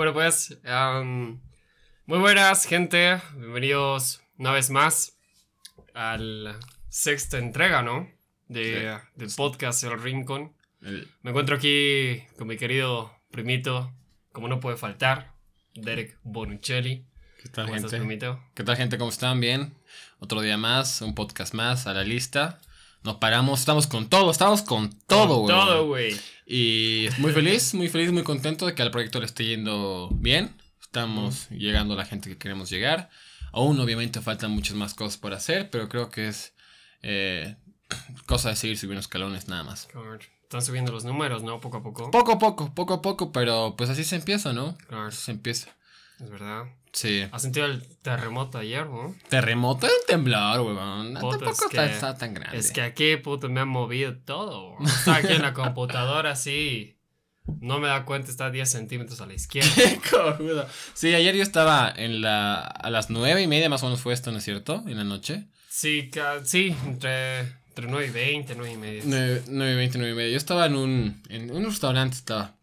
[0.00, 0.58] Bueno, pues,
[2.06, 3.20] muy buenas, gente.
[3.36, 5.18] Bienvenidos una vez más
[5.92, 6.56] al
[6.88, 8.10] sexta entrega, ¿no?
[8.48, 10.54] De, del podcast El Rincón.
[10.80, 13.92] El- Me encuentro aquí con mi querido primito,
[14.32, 15.34] como no puede faltar,
[15.74, 17.04] Derek Bonuccelli.
[17.42, 18.06] ¿Qué tal, ¿Cómo estás, gente?
[18.06, 18.42] primito?
[18.54, 18.96] ¿Qué tal, gente?
[18.96, 19.38] ¿Cómo están?
[19.38, 19.74] Bien.
[20.18, 22.58] Otro día más, un podcast más a la lista.
[23.02, 25.56] Nos paramos, estamos con todo, estamos con todo, güey.
[25.56, 26.20] Todo, güey.
[26.46, 30.54] Y muy feliz, muy feliz, muy contento de que al proyecto le esté yendo bien.
[30.82, 33.08] Estamos llegando a la gente que queremos llegar.
[33.52, 36.54] Aún, obviamente, faltan muchas más cosas por hacer, pero creo que es
[37.02, 37.56] eh,
[38.26, 39.86] cosa de seguir subiendo escalones nada más.
[39.86, 40.18] Claro.
[40.42, 41.60] Están subiendo los números, ¿no?
[41.60, 42.10] Poco a poco.
[42.10, 44.76] Poco a poco, poco a poco, pero pues así se empieza, ¿no?
[44.88, 45.70] Claro, Así se empieza.
[46.18, 46.64] es verdad.
[46.92, 47.24] Sí.
[47.30, 49.14] ¿Has sentido el terremoto ayer, no?
[49.28, 51.14] Terremoto es un temblor, weón.
[51.14, 52.58] Puta, Tampoco es está, que- está tan grande.
[52.58, 54.76] Es que aquí, puto, me han movido todo.
[54.76, 54.88] güey.
[54.90, 56.96] Estaba aquí en la computadora así.
[57.60, 59.70] No me da cuenta, está a 10 centímetros a la izquierda.
[59.76, 60.66] Qué cojudo.
[60.94, 62.56] Sí, ayer yo estaba en la.
[62.60, 64.84] A las nueve y media más o menos fue esto, ¿no es cierto?
[64.86, 65.46] En la noche.
[65.68, 69.02] Sí, ca- sí, entre, entre 9 y 20, 9 y media.
[69.06, 70.30] Nueve, nueve y veinte, nueve y media.
[70.32, 71.22] Yo estaba en un.
[71.28, 72.56] En un restaurante estaba.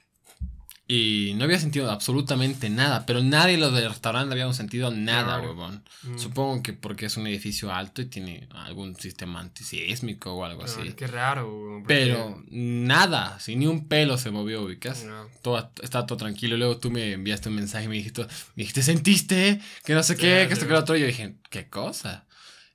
[0.90, 3.06] Y no había sentido absolutamente nada.
[3.06, 5.84] Pero nadie de los del restaurante habíamos sentido nada, huevón.
[6.04, 10.64] Mm, Supongo que porque es un edificio alto y tiene algún sistema antisísmico o algo
[10.64, 10.94] claro, así.
[10.94, 11.46] Qué raro.
[11.82, 15.04] porque- Pero nada, si ni un pelo se movió, ubicas.
[15.04, 15.28] No.
[15.42, 16.56] todo, estaba todo tranquilo.
[16.56, 18.28] Luego tú me enviaste un mensaje y me dijiste, me
[18.64, 19.60] dijiste, ¿sentiste?
[19.84, 20.96] Que no sé qué, que esto que lo otro.
[20.96, 22.26] Y yo dije, ¿qué cosa?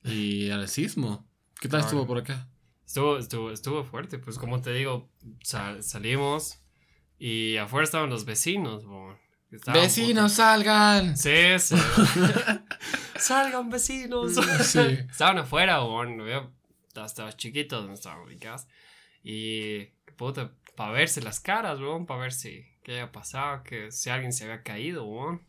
[0.04, 1.26] Y al sismo.
[1.60, 1.84] ¿Qué tal Claro.
[1.86, 2.46] estuvo por acá?
[2.86, 5.08] Estuvo, estuvo, estuvo fuerte, pues como te digo,
[5.42, 6.58] sal- salimos
[7.24, 8.82] y afuera estaban los vecinos.
[9.52, 11.16] Estaban, ¡Vecinos, salgan!
[11.16, 11.76] Sí, sí.
[13.16, 14.34] Salgan vecinos.
[14.64, 14.80] Sí.
[15.08, 16.50] Estaban afuera, bueno, yo
[17.04, 18.66] estaba chiquito donde estaban ubicados.
[19.22, 19.84] Y,
[20.16, 24.32] puta, para verse las caras, weón, para ver si, qué había pasado, que si alguien
[24.32, 25.42] se había caído, weón.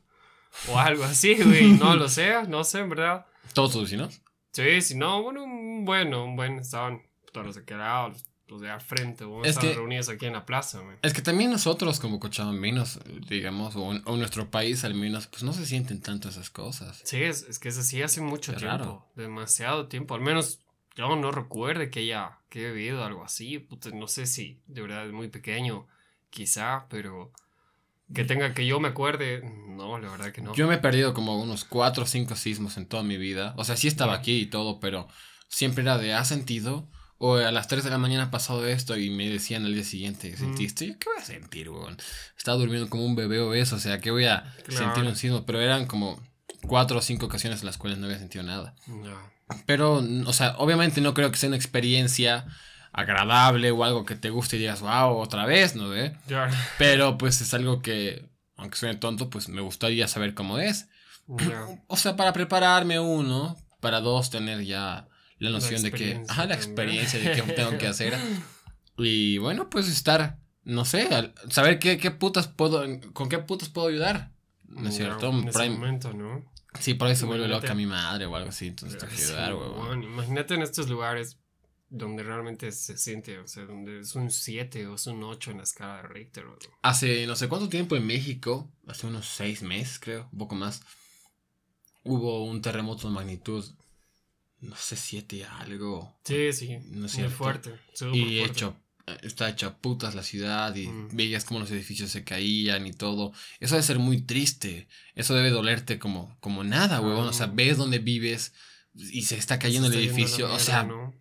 [0.67, 3.25] O algo así, güey, no lo sé, no sé, en verdad.
[3.53, 4.21] ¿Todos tus vecinos?
[4.51, 7.01] Sí, si no, bueno, un bueno, un buen, estaban
[7.31, 10.33] todos los de aquel lado, los, los de al frente, weón, Es reunidos aquí en
[10.33, 10.97] la plaza, güey.
[11.01, 12.99] Es que también nosotros como cochabambinos,
[13.29, 17.01] digamos, o en, o nuestro país al menos, pues no se sienten tanto esas cosas.
[17.03, 19.07] Sí, es, es que es así hace mucho Qué tiempo, raro.
[19.15, 20.59] demasiado tiempo, al menos
[20.95, 24.81] yo no recuerde que haya, que he vivido algo así, puta, no sé si de
[24.81, 25.87] verdad es muy pequeño,
[26.29, 27.31] quizá, pero
[28.13, 30.53] que tenga que yo me acuerde, no, la verdad que no.
[30.53, 33.55] Yo me he perdido como unos cuatro o cinco sismos en toda mi vida.
[33.57, 35.07] O sea, sí estaba aquí y todo, pero
[35.47, 36.87] siempre era de, ¿has sentido?
[37.25, 39.85] O a las 3 de la mañana ha pasado esto y me decían al día
[39.85, 40.87] siguiente, ¿sentiste?
[40.87, 41.95] Yo, ¿qué voy a sentir, weón?
[42.37, 44.83] Estaba durmiendo como un bebé obeso, o sea, ¿qué voy a Claro.
[44.85, 45.45] sentir un sismo?
[45.45, 46.21] Pero eran como
[46.67, 48.75] cuatro o cinco ocasiones en las cuales no había sentido nada.
[48.87, 49.17] No.
[49.65, 52.45] Pero, o sea, obviamente no creo que sea una experiencia
[52.91, 55.87] agradable o algo que te guste y digas, wow, otra vez, ¿no?
[55.87, 56.17] ve?
[56.77, 60.89] Pero pues es algo que, aunque suene tonto, pues me gustaría saber cómo es.
[61.87, 65.07] O sea, para prepararme uno, para dos, tener ya
[65.43, 68.13] la noción de que, ajá, la experiencia de qué tengo que hacer.
[68.97, 72.83] Y bueno, pues estar, no sé, al- saber qué, qué putas puedo,
[73.13, 74.31] con qué putas puedo ayudar.
[74.67, 75.29] ¿No es cierto?
[75.29, 76.51] En ese momento, ¿no?
[76.79, 79.53] sí, por ahí se vuelve loca mi madre o algo así, entonces tengo que ayudar,
[79.53, 79.79] huevón.
[79.81, 81.37] weón, Imagínate en estos lugares
[81.89, 85.57] donde realmente se siente, o sea, donde es un 7 o es un 8 en
[85.57, 86.45] la escala de Richter.
[86.81, 90.81] Hace no sé cuánto tiempo en México, hace unos seis meses creo, un poco más,
[92.03, 93.63] hubo un terremoto de magnitud,
[94.63, 96.15] no sé, siete algo.
[96.23, 97.71] Sí, sí, No es muy fuerte.
[98.13, 98.41] Y fuerte.
[98.45, 98.75] hecho,
[99.21, 101.09] está hecha putas la ciudad y Mm.
[101.13, 103.33] veías como los edificios se caían y todo.
[103.59, 104.87] Eso debe ser muy triste.
[105.15, 107.27] Eso debe dolerte como, como nada, huevón.
[107.27, 108.53] O sea, ves donde vives
[108.95, 110.53] y se está cayendo Se el está edificio.
[110.53, 111.13] O sea, ¿no?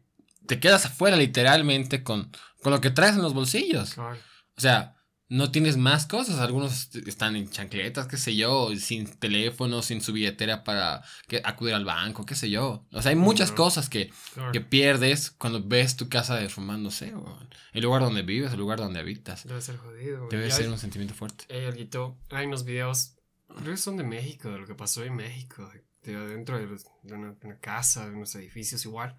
[0.47, 2.31] te quedas afuera literalmente con,
[2.63, 3.95] con lo que traes en los bolsillos.
[3.95, 4.19] Claro.
[4.57, 4.97] O sea,
[5.34, 6.38] no tienes más cosas.
[6.41, 11.41] Algunos est- están en chancletas, qué sé yo, sin teléfono, sin su billetera para que,
[11.43, 12.84] acudir al banco, qué sé yo.
[12.93, 14.53] O sea, hay muchas cosas que, claro.
[14.53, 17.48] que pierdes cuando ves tu casa derrumbándose, weón.
[17.72, 19.47] El lugar donde vives, el lugar donde habitas.
[19.47, 20.19] Debe ser jodido.
[20.26, 20.31] güey.
[20.31, 21.44] Debe ser hay- un sentimiento fuerte.
[21.54, 23.14] Hay alguito, hay unos videos,
[23.49, 25.70] creo que son de México, de lo que pasó en México,
[26.02, 29.17] de, de adentro de, los- de una, de una casa, de unos edificios igual,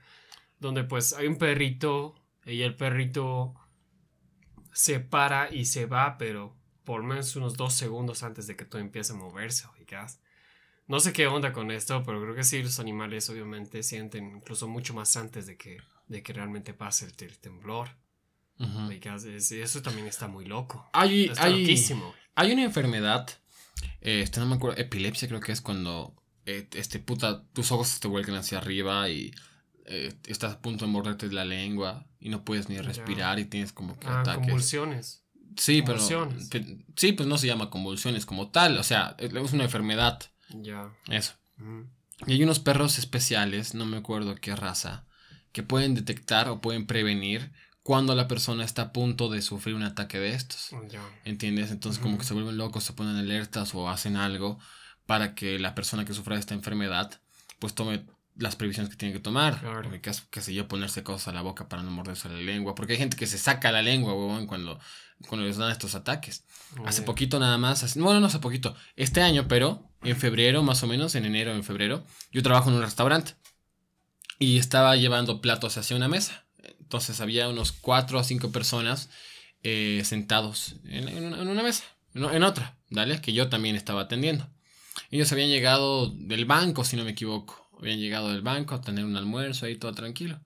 [0.60, 2.14] donde pues hay un perrito
[2.46, 3.56] y el perrito
[4.74, 8.66] se para y se va, pero por lo menos unos dos segundos antes de que
[8.66, 10.20] todo empiece a moverse, ubicas.
[10.88, 14.68] No sé qué onda con esto, pero creo que sí, los animales obviamente sienten incluso
[14.68, 15.78] mucho más antes de que,
[16.08, 17.90] de que realmente pase el, el temblor.
[19.26, 20.90] Es- eso también está muy loco.
[20.94, 22.14] Hay, Está hay, loquísimo.
[22.36, 23.28] hay una enfermedad,
[24.02, 26.16] eh, este no me acuerdo, epilepsia creo que es cuando
[26.46, 29.34] eh, este puta, tus ojos te vuelcan hacia arriba y
[29.86, 32.82] eh, estás a punto de morderte la lengua y no puedes ni Ya.
[32.82, 34.40] respirar y tienes como que Ah, ataques.
[34.42, 35.24] convulsiones.
[35.58, 36.00] Sí, pero.
[36.00, 36.48] Convulsiones.
[36.50, 38.78] pe- Sí, pues no se llama convulsiones como tal.
[38.78, 40.20] O sea, es una enfermedad.
[40.50, 40.92] Ya.
[41.10, 41.34] Eso.
[42.26, 45.06] Y hay unos perros especiales, no me acuerdo qué raza,
[45.52, 47.52] que pueden detectar o pueden prevenir
[47.84, 50.70] cuando la persona está a punto de sufrir un ataque de estos.
[50.90, 51.02] Ya.
[51.26, 51.70] ¿Entiendes?
[51.72, 54.58] Entonces como que se vuelven locos, se ponen alertas o hacen algo
[55.06, 57.20] para que la persona que sufra esta enfermedad
[57.60, 59.60] pues tome las previsiones que tiene que tomar.
[59.60, 59.82] Claro.
[59.84, 62.76] Porque, qué, qué sé yo, ponerse cosas a la boca para no morderse la lengua.
[62.76, 64.80] Porque hay gente que se saca la lengua, huevón, cuando,
[65.28, 66.44] cuando les dan estos ataques.
[66.86, 70.82] Hace poquito nada más, hace- bueno, no hace poquito, este año, pero en febrero, más
[70.84, 73.36] o menos, en enero, en febrero, yo trabajo en un restaurante
[74.40, 76.46] y estaba llevando platos hacia una mesa.
[76.80, 79.10] Entonces había unos cuatro o cinco personas
[79.64, 81.84] eh, sentados en, en una, en una mesa,
[82.14, 83.22] no, en otra, ¿dale?
[83.22, 84.50] Que yo también estaba atendiendo.
[85.10, 87.63] Ellos habían llegado del banco, si no me equivoco.
[87.80, 90.42] Habían llegado del banco a tener un almuerzo ahí todo tranquilo.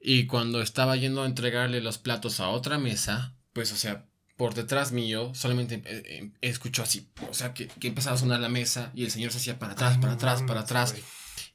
[0.00, 4.06] Y cuando estaba yendo a entregarle los platos a otra mesa, pues, o sea,
[4.36, 8.40] por detrás mío, solamente eh, eh, escuchó así, o sea, que, que empezaba a sonar
[8.40, 10.94] la mesa y el señor se hacía para atrás, para atrás, para atrás.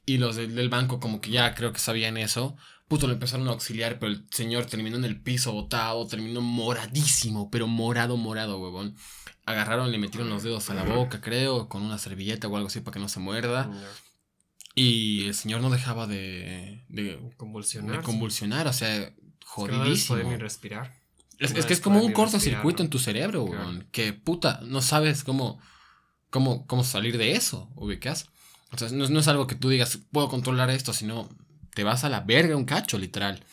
[0.04, 2.56] Y los del, del banco como que ya creo que sabían eso.
[2.88, 7.50] Puto, lo empezaron a auxiliar, pero el señor terminó en el piso botado, terminó moradísimo,
[7.50, 8.96] pero morado, morado, huevón.
[9.46, 12.80] Agarraron, le metieron los dedos a la boca, creo, con una servilleta o algo así
[12.80, 13.70] para que no se muerda.
[14.74, 17.98] Y el señor no dejaba de, de, Convulsionar.
[17.98, 19.12] de convulsionar, o sea,
[19.44, 20.16] jodidísimo.
[20.18, 20.94] pueden ni respirar.
[21.38, 23.62] Es, Cada es que es como un cortocircuito en tu cerebro, Claro.
[23.64, 23.86] weón.
[23.92, 25.58] Que puta, no sabes cómo,
[26.30, 28.26] cómo, cómo salir de eso, ubicas.
[28.70, 31.28] O sea, no, es- no es algo que tú digas, puedo controlar esto, sino
[31.74, 33.44] te vas a la verga un cacho, literal.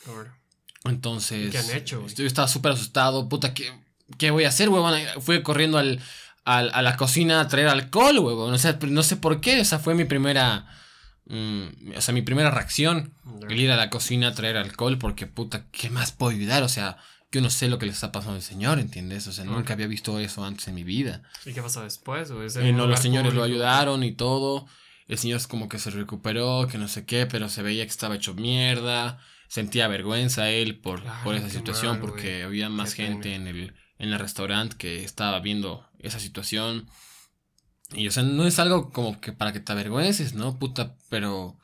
[0.84, 1.50] Entonces.
[1.50, 2.06] ¿Qué han hecho?
[2.06, 3.70] Yo estaba súper asustado, puta, ¿qué,
[4.18, 4.94] ¿qué voy a hacer, huevón?
[5.20, 6.00] Fui corriendo al,
[6.44, 8.54] al- a la cocina a traer alcohol, huevón.
[8.54, 10.66] O sea, no sé por qué, esa fue mi primera.
[11.26, 13.12] Mm, o sea, mi primera reacción.
[13.48, 16.62] El ir a la cocina a traer alcohol, porque puta, ¿qué más puedo ayudar?
[16.62, 16.96] O sea,
[17.32, 19.26] yo no sé lo que le está pasando al señor, ¿entiendes?
[19.26, 21.22] O sea, nunca había visto eso antes en mi vida.
[21.46, 22.30] ¿Y qué pasó después?
[22.56, 24.66] Eh, no, los señores lo ayudaron y todo.
[25.06, 27.90] El señor es como que se recuperó, que no sé qué, pero se veía que
[27.90, 29.18] estaba hecho mierda.
[29.48, 33.50] Sentía vergüenza él por, Claro, por esa situación, mal, porque había más Qué gente pena.
[33.50, 36.86] en el, en el restaurante que estaba viendo esa situación.
[37.92, 40.58] Y, o sea, no es algo como que para que te avergüences, ¿no?
[40.58, 41.58] Puta, pero,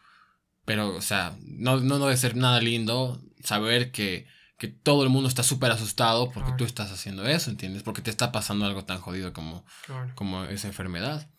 [0.64, 4.26] pero, o sea, no, no debe ser nada lindo saber que,
[4.58, 6.56] que todo el mundo está súper asustado porque Claro.
[6.56, 7.82] tú estás haciendo eso, ¿entiendes?
[7.84, 10.12] Porque te está pasando algo tan jodido como, Claro.
[10.17, 11.31] como esa enfermedad.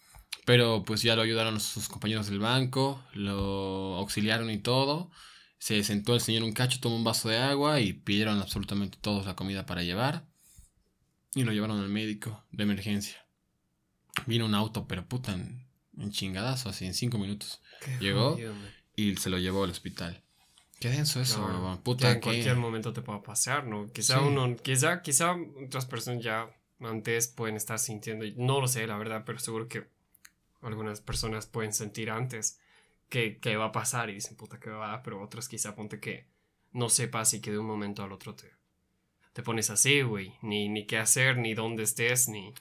[0.45, 5.11] Pero pues ya lo ayudaron sus compañeros del banco, lo auxiliaron y todo.
[5.59, 9.25] Se sentó el señor un cacho, tomó un vaso de agua y pidieron absolutamente todos
[9.25, 10.25] la comida para llevar.
[11.35, 13.17] Y lo llevaron al médico de emergencia.
[14.25, 15.65] Vino un auto, pero puta, en,
[15.97, 17.61] en chingadazo, así en cinco minutos.
[17.81, 18.31] Qué Llegó.
[18.31, 18.53] jodido.
[18.95, 20.21] Y se lo llevó al hospital.
[20.79, 22.21] Qué denso eso, No, ya Puta, en que...
[22.21, 23.91] cualquier momento te puede pasar, ¿no?
[23.91, 24.25] Quizá Sí.
[24.25, 25.35] uno, quizá, quizá
[25.65, 26.49] otras personas ya
[26.79, 29.87] antes pueden estar sintiendo, y no lo sé, la verdad, pero seguro que
[30.61, 32.59] algunas personas pueden sentir antes
[33.09, 35.75] que, que va a pasar y dicen, puta, que va a dar, pero otros quizá
[35.75, 36.27] ponte que
[36.73, 38.51] no sepas y que de un momento al otro te,
[39.33, 42.53] te pones así, güey, ni, ni qué hacer, ni dónde estés, ni,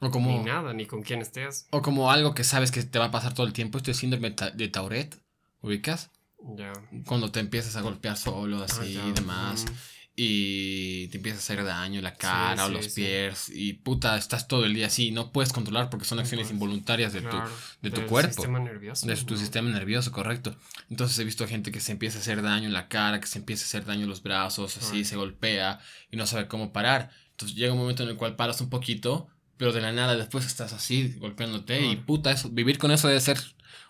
[0.00, 0.30] O como...
[0.38, 1.66] ni nada, ni con quién estés.
[1.70, 3.78] O como algo que sabes que te va a pasar todo el tiempo.
[3.78, 5.16] Estoy síndrome ta- de Tauret.
[5.60, 6.10] ¿Ubicas?
[6.56, 6.72] Ya.
[7.06, 9.64] Cuando te empiezas a golpear solo, así Ah, ya, y demás.
[9.64, 9.74] ujú.
[10.22, 12.90] Y te empieza a hacer daño la cara o sí, los sí.
[13.00, 13.48] pies.
[13.54, 15.12] Y puta, estás todo el día así.
[15.12, 16.52] No puedes controlar porque son acciones puedes.
[16.54, 18.32] involuntarias de Claro, tu, de tu cuerpo.
[18.34, 19.06] sistema nervioso.
[19.06, 19.40] De tu ¿no?
[19.40, 20.54] sistema nervioso, correcto.
[20.90, 23.38] Entonces he visto gente que se empieza a hacer daño en la cara, que se
[23.38, 25.04] empieza a hacer daño en los brazos, así, Ay.
[25.04, 27.10] se golpea y no sabe cómo parar.
[27.30, 29.28] Entonces llega un momento en el cual paras un poquito,
[29.60, 31.84] pero de la nada después estás así, golpeándote.
[31.86, 33.38] Y puta, eso, vivir con eso debe ser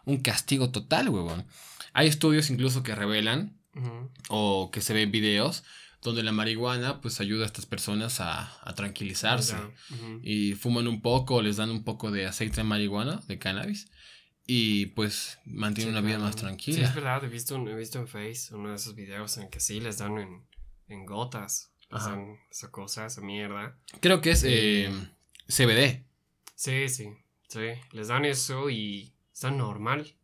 [0.04, 1.46] un castigo total, huevón.
[1.92, 4.10] Hay estudios incluso que revelan, Ujú.
[4.30, 5.62] o que se ven videos,
[6.02, 9.54] donde la marihuana pues ayuda a estas personas a, a tranquilizarse
[10.24, 13.86] y fuman un poco, les dan un poco de aceite de marihuana, de cannabis,
[14.46, 16.24] y pues mantienen Sí, una vida claro.
[16.24, 16.92] más Sí, es tranquila.
[16.94, 19.98] verdad, he visto, he visto en Face uno de esos videos en que sí les
[19.98, 20.44] dan en,
[20.88, 21.70] en gotas.
[21.92, 22.10] Les Ajá.
[22.10, 23.76] dan esa cosa, esa mierda.
[24.00, 24.90] Creo que es eh,
[25.50, 26.04] CBD.
[26.54, 27.08] Sí, sí,
[27.48, 27.60] sí.
[27.92, 30.14] Les dan eso y está normal.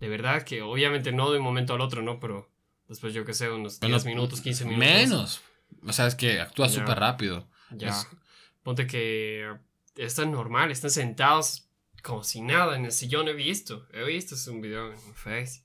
[0.00, 2.20] De verdad que obviamente no de un momento al otro, ¿no?
[2.20, 2.50] Pero
[2.88, 4.86] después yo que sé, unos Pero 10 no- minutos, 15 minutos.
[4.88, 5.40] Menos.
[5.86, 7.48] O sea, es que actúa súper rápido.
[7.70, 7.88] Ya.
[7.88, 8.06] Es-
[8.62, 9.48] Ponte que
[9.96, 11.68] están normal, están sentados
[12.02, 13.28] como si nada en el sillón.
[13.28, 15.62] He visto, he visto es un video en Face.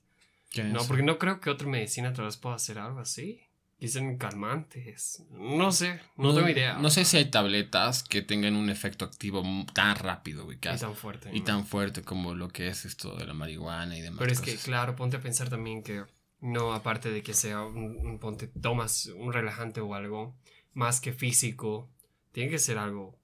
[0.50, 3.40] ¿Qué No, porque no creo que otra medicina tal vez pueda hacer algo así.
[3.82, 5.24] Dicen calmantes.
[5.32, 6.78] No sé, no, tengo idea.
[6.78, 9.42] No sé si hay tabletas que tengan un efecto activo
[9.74, 11.30] tan rápido, güey, Y tan fuerte.
[11.32, 11.44] y ¿no?
[11.44, 14.20] tan fuerte como lo que es esto de la marihuana y demás.
[14.20, 16.04] Pero es que, claro, ponte a pensar también que
[16.38, 20.36] no, aparte de que sea un, un- ponte, tomas un relajante o algo,
[20.74, 21.90] más que físico,
[22.30, 23.18] tiene que ser algo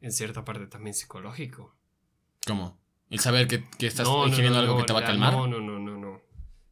[0.00, 1.74] en cierta parte también psicológico.
[2.46, 2.78] ¿Cómo?
[3.10, 5.32] El saber que, que estás ingiriendo algo que te va a calmar.
[5.32, 6.22] No, no, no, no, no.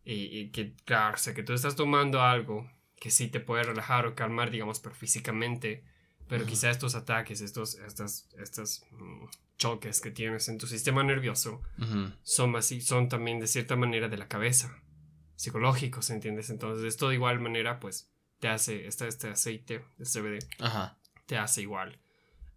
[0.05, 2.71] Y, y, que, claro, o sea, que tú estás tomando algo
[3.01, 5.85] que sí te puede relajar o calmar, digamos, pero físicamente.
[6.29, 9.27] Pero quizá estos ataques, estos, estas, estos mm,
[9.57, 11.63] choques que tienes en tu sistema nervioso
[12.23, 14.83] son, así, son también de cierta manera de la cabeza,
[15.37, 16.51] psicológicos, ¿entiendes?
[16.51, 20.39] Entonces, esto de igual manera, pues, te hace, este, este aceite de CBD,
[21.27, 21.99] te hace igual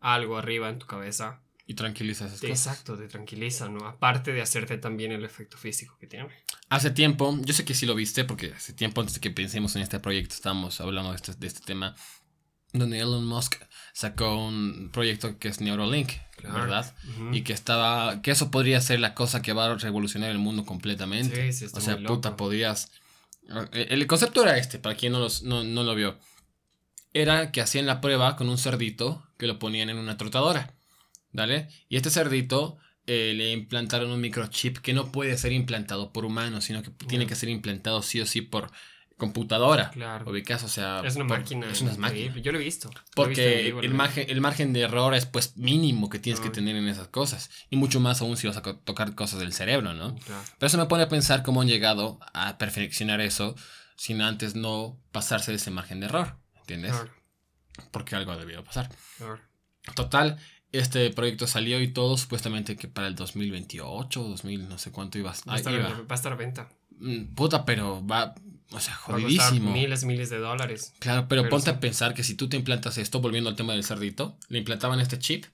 [0.01, 1.41] algo arriba en tu cabeza.
[1.67, 2.67] Y tranquiliza esas cosas.
[2.67, 3.85] Exacto, te tranquiliza, ¿no?
[3.85, 6.27] Aparte de hacerte también el efecto físico que tiene.
[6.69, 9.75] Hace tiempo, yo sé que sí lo viste, porque hace tiempo antes de que pensemos
[9.75, 11.95] en este proyecto estábamos hablando de este, de este tema,
[12.73, 13.55] donde Elon Musk
[13.93, 16.11] sacó un proyecto que es Neuralink,
[16.43, 16.93] ¿verdad?
[17.31, 20.65] Y que estaba, que eso podría ser la cosa que va a revolucionar el mundo
[20.65, 21.51] completamente.
[21.51, 22.91] Sí, sí, o sea, puta, podrías...
[23.73, 26.17] El concepto era este, para quien no, los, no, no lo vio.
[27.13, 30.73] Era que hacían la prueba con un cerdito que lo ponían en una trotadora.
[31.33, 31.69] ¿Vale?
[31.89, 36.65] Y este cerdito eh, le implantaron un microchip que no puede ser implantado por humanos,
[36.65, 38.71] sino que tiene que ser implantado sí o sí por
[39.17, 39.91] computadora.
[39.91, 40.25] Claro.
[40.29, 41.01] O sea.
[41.05, 41.71] Es una máquina.
[41.71, 42.37] Es una máquina.
[42.37, 42.89] Yo lo he visto.
[43.15, 46.87] Porque el, margen, el margen de error es pues mínimo que tienes que tener en
[46.87, 47.49] esas cosas.
[47.69, 50.15] Y mucho más aún si vas a tocar cosas del cerebro, ¿no?
[50.15, 50.43] Claro.
[50.57, 53.55] Pero eso me pone a pensar cómo han llegado a perfeccionar eso
[53.95, 56.37] sin antes no pasarse de ese margen de error.
[56.61, 56.93] ¿Entiendes?
[56.93, 57.21] Claro
[57.91, 58.89] porque algo debió pasar.
[59.95, 60.37] Total,
[60.71, 65.43] este proyecto salió y todo supuestamente que para el 2028, 2000, no sé cuánto ibas.
[65.47, 66.69] Va, a estar, va a estar a venta.
[66.99, 68.35] Mm, puta, pero va,
[68.71, 69.65] o sea, jodidísimo.
[69.65, 70.93] Va a miles miles de dólares.
[70.99, 73.83] Claro, pero, ponte a pensar que si tú te implantas esto, volviendo al tema del
[73.83, 75.45] cerdito, le implantaban este chip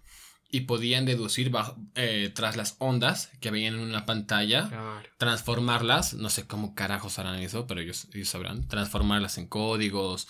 [0.50, 1.52] y podían deducir
[1.96, 4.70] eh, tras las ondas que veían en una pantalla,
[5.18, 10.28] transformarlas, no sé cómo carajos harán eso, pero ellos, ellos sabrán, transformarlas en códigos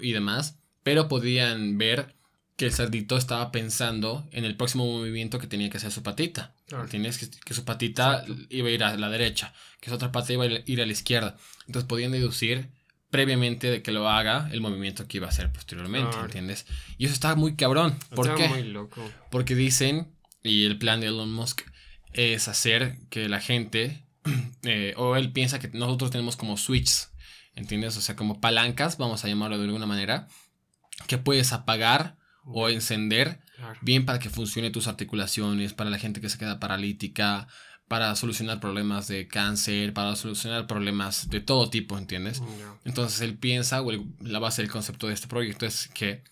[0.00, 2.14] y demás pero podían ver
[2.56, 6.54] que el cerdito estaba pensando en el próximo movimiento que tenía que hacer su patita.
[6.90, 10.44] Tienes que, su patita iba a ir a la derecha, que su otra pata iba
[10.44, 11.36] a ir a la izquierda.
[11.66, 12.70] Entonces podían deducir
[13.10, 16.66] previamente de que lo haga el movimiento que iba a hacer posteriormente, ¿entiendes?
[16.98, 17.98] Y eso está muy cabrón.
[18.14, 18.48] ¿Por qué?
[18.48, 19.02] Muy loco.
[19.30, 21.62] Porque dicen, y el plan de Elon Musk
[22.12, 24.04] es hacer que la gente,
[24.62, 27.10] eh, o él piensa que nosotros tenemos como switches,
[27.54, 27.96] ¿entiendes?
[27.96, 30.28] O sea, como palancas, vamos a llamarlo de alguna manera,
[31.06, 33.40] que puedes apagar o encender
[33.80, 37.46] bien para que funcione tus articulaciones, para la gente que se queda paralítica,
[37.88, 42.40] para solucionar problemas de cáncer, para solucionar problemas de todo tipo, ¿entiendes?
[42.40, 42.46] Mm,
[42.86, 46.24] Entonces él piensa, o la base del concepto de este proyecto es que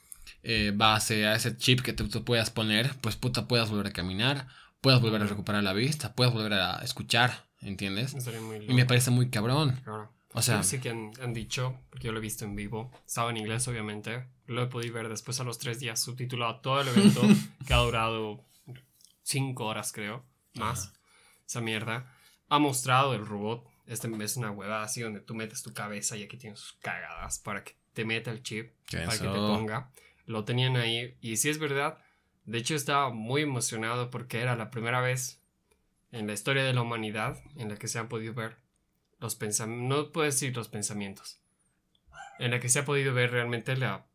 [0.43, 4.47] eh, base a ese chip que tú, puedas poner, pues puta, puedas volver a caminar,
[4.81, 8.17] puedas volver a recuperar la vista, puedas volver a escuchar, ¿entiendes?
[8.67, 9.83] Y me parece muy cabrón.
[10.33, 13.31] O sea, sí que han, han, dicho, porque yo lo he visto en vivo, estaba
[13.31, 16.89] en inglés obviamente, lo he podido ver después a los tres días subtitulado todo el
[16.89, 17.23] evento,
[17.67, 18.45] que ha durado
[19.23, 20.93] cinco horas creo, más,
[21.47, 22.13] esa mierda.
[22.49, 26.25] Ha mostrado el robot, este es una huevada así donde tú metes tu cabeza y
[26.25, 29.93] aquí tienes sus cagadas para que te meta el chip, para que te ponga.
[30.27, 31.99] Lo tenían ahí y si es verdad,
[32.45, 35.41] de hecho estaba muy emocionado porque era la primera vez
[36.11, 38.57] en la historia de la humanidad en la que se han podido ver
[39.21, 41.41] los pensamientos, no puedo decir los pensamientos,
[42.41, 44.10] en la que se ha podido ver realmente la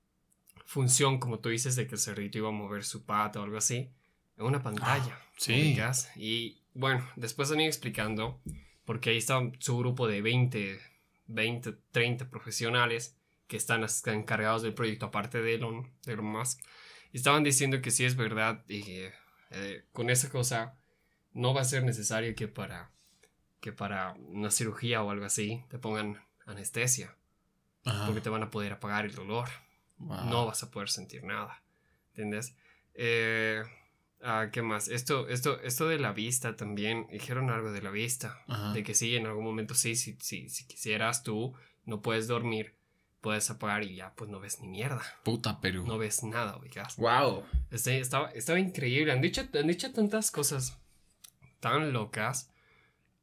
[0.65, 3.57] función, como tú dices, de que el cerdito iba a mover su pata o algo
[3.57, 3.89] así,
[4.37, 5.17] en una pantalla.
[5.17, 5.77] Ah, sí.
[6.15, 8.41] Y bueno, después han ido explicando,
[8.83, 10.79] porque ahí está su grupo de 20,
[11.27, 13.15] 20, 30 profesionales
[13.47, 16.59] que están encargados del proyecto, aparte de Elon, de Elon Musk.
[17.13, 18.83] Y estaban diciendo que sí es verdad, y
[19.51, 20.75] eh, con esa cosa
[21.33, 22.91] no va a ser necesario que para
[23.65, 27.15] que para una cirugía o algo así te pongan anestesia.
[28.05, 29.47] Porque te van a poder apagar el dolor.
[29.99, 31.61] No vas a poder sentir nada.
[32.09, 32.55] ¿Entiendes?
[32.93, 33.63] Eh,
[34.21, 34.87] ah, ¿Qué más?
[34.87, 37.07] Esto, esto, esto de la vista también.
[37.11, 38.43] Dijeron algo de la vista.
[38.73, 41.53] De que sí, en algún momento sí, si, si quisieras tú,
[41.85, 42.75] no puedes dormir.
[43.21, 45.01] Puedes apagar y ya, pues no ves ni mierda.
[45.23, 45.83] Puta Perú.
[45.87, 46.95] No ves nada, oigas.
[46.97, 47.43] Wow.
[47.71, 49.11] Este, estaba, estaba increíble.
[49.11, 50.79] Han dicho, han dicho tantas cosas
[51.59, 52.51] tan locas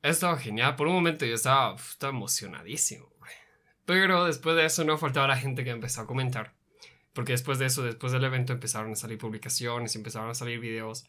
[0.02, 0.76] estaba genial.
[0.76, 3.08] Por un momento yo estaba, estaba emocionadísimo.
[3.84, 6.54] Pero después de eso no faltaba la gente que empezó a comentar.
[7.12, 11.04] Porque después de eso, después del evento empezaron a salir publicaciones, empezaron a salir videos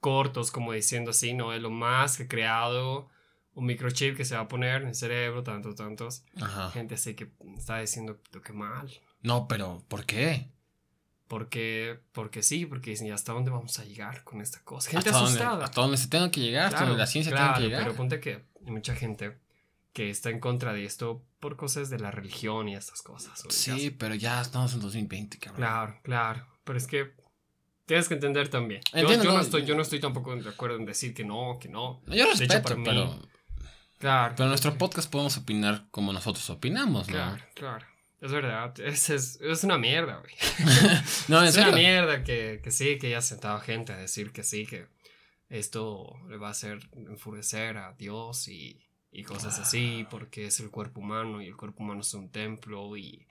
[0.00, 1.52] cortos como diciendo así, ¿no?
[1.52, 3.08] Es lo más que he creado
[3.54, 6.24] un microchip que se va a poner en el cerebro, tantos, tantos.
[6.72, 8.90] Gente así que está diciendo que mal.
[9.22, 10.48] No, pero ¿por qué?
[11.28, 14.90] Porque, porque sí, porque hasta dónde vamos a llegar con esta cosa.
[14.90, 15.64] Gente asustada.
[15.64, 17.82] hasta dónde se tenga que llegar, hasta donde la ciencia tenga que llegar.
[17.84, 19.38] Pero ponte que hay mucha gente
[19.92, 23.42] que está en contra de esto por cosas de la religión y estas cosas.
[23.48, 25.56] Sí, pero ya estamos en 2020, cabrón.
[25.56, 26.46] Claro, claro.
[26.64, 27.12] pero es que
[27.86, 28.82] tienes que entender también.
[28.92, 31.24] Yo- Entiendo, yo, no no, estoy, yo- no estoy tampoco de acuerdo en decir que
[31.24, 32.02] no, que no.
[32.06, 33.18] Yo De hecho, respeto, mí- pero,
[33.98, 34.34] Claro.
[34.36, 37.12] pero en nuestro podcast podemos opinar como nosotros opinamos, ¿no?
[37.14, 37.86] Claro, claro.
[38.20, 38.78] Es verdad.
[38.80, 40.34] Es, es, es una mierda, güey.
[41.28, 41.72] No, Es una serio.
[41.72, 44.86] mierda que, que sí, que haya sentado gente a decir que sí, que
[45.48, 48.78] esto le va a hacer enfurecer a Dios y,
[49.12, 52.96] y cosas así, porque es el cuerpo humano y el cuerpo humano es un templo
[52.96, 53.26] y,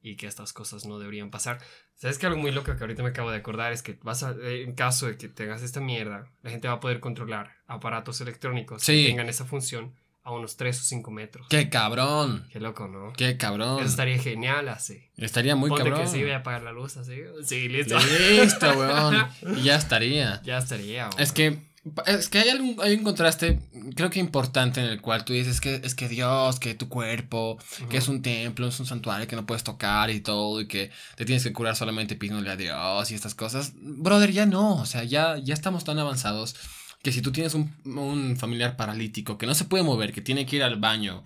[0.00, 1.58] y que estas cosas no deberían pasar.
[1.96, 4.32] ¿Sabes que algo muy loco que ahorita me acabo de acordar es que vas a,
[4.32, 8.20] eh, en caso de que tengas esta mierda, la gente va a poder controlar aparatos
[8.20, 9.02] electrónicos Sí.
[9.04, 11.46] que tengan esa función a unos 3 o 5 metros.
[11.50, 12.48] Qué cabrón.
[12.50, 13.12] Qué loco, ¿no?
[13.12, 13.78] Qué cabrón.
[13.80, 15.10] Eso estaría genial así.
[15.18, 16.00] Estaría muy Ponte cabrón.
[16.00, 17.20] que sí, voy a apagar la luz así.
[17.44, 17.98] Sí, listo.
[17.98, 19.16] Listo, weón.
[19.58, 20.40] Y ya estaría.
[20.42, 21.10] Ya estaría.
[21.18, 21.58] Es que,
[22.06, 23.60] es que hay, algún, hay un contraste,
[23.94, 27.58] creo que importante, en el cual tú dices que es que Dios, que tu cuerpo,
[27.90, 30.90] que es un templo, es un santuario que no puedes tocar y todo, y que
[31.16, 33.72] te tienes que curar solamente pidiéndole a Dios y estas cosas.
[33.76, 36.56] Brother, ya no, o sea, ya, ya estamos tan avanzados
[37.02, 40.46] que si tú tienes un, un familiar paralítico que no se puede mover, que tiene
[40.46, 41.22] que ir al baño,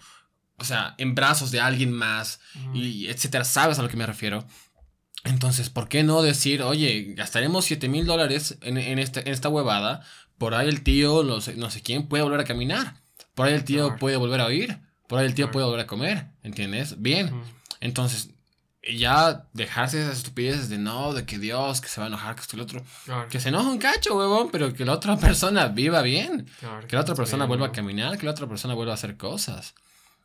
[0.57, 2.41] o sea, en brazos de alguien más,
[2.75, 4.45] y etcétera, ¿sabes a lo que me refiero?
[5.25, 9.49] Entonces, ¿por qué no decir, oye, gastaremos 7 mil dólares en, en, esta, en esta
[9.49, 10.03] huevada?
[10.39, 12.95] Por ahí el tío, no sé, no sé quién, puede volver a caminar.
[13.35, 14.79] Por ahí el tío puede volver a oír.
[15.09, 16.27] Por ahí el tío puede volver a comer.
[16.43, 17.01] ¿Entiendes?
[17.01, 17.33] Bien.
[17.81, 18.31] Entonces,
[18.97, 22.41] ya dejarse esas estupideces de no, de que Dios, que se va a enojar, que
[22.43, 22.83] esto y lo otro.
[23.05, 26.47] Claro, Que se enoja un cacho, huevón, pero que la otra persona viva bien.
[26.61, 28.95] claro, Que la otra persona bien, vuelva a caminar, que la otra persona vuelva a
[28.95, 29.75] hacer cosas.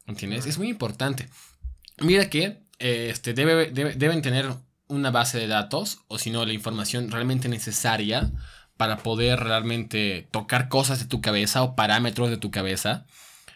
[0.06, 0.40] ¿Entiendes?
[0.42, 0.50] Claro.
[0.52, 1.30] Es muy importante.
[2.00, 4.50] Mira que eh, este, debe, debe- deben tener
[4.88, 8.32] una base de datos, o si no, la información realmente necesaria
[8.84, 13.06] para poder realmente tocar cosas de tu cabeza o parámetros de tu cabeza,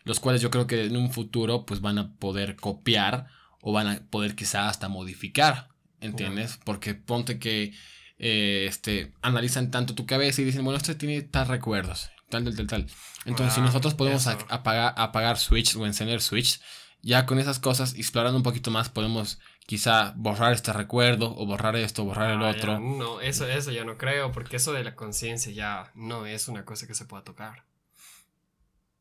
[0.05, 3.27] los cuales yo creo que en un futuro pues van a poder copiar
[3.59, 5.67] o van a poder quizá hasta modificar,
[5.99, 6.61] ¿entiendes?
[6.63, 7.73] Porque ponte que
[8.19, 12.55] eh, este, analizan tanto tu cabeza y dicen, bueno, esto tiene tal recuerdos, tal, tal,
[12.55, 12.87] tal, tal.
[13.25, 16.61] Entonces, si nosotros podemos apagar, apagar switch o encender switch,
[17.01, 21.75] ya con esas cosas, explorando un poquito más, podemos quizá borrar este recuerdo o borrar
[21.75, 22.73] esto, borrar el Ah, otro.
[22.73, 26.47] ya, no, eso, eso ya no creo, porque eso de la conciencia ya no es
[26.47, 27.65] una cosa que se pueda tocar.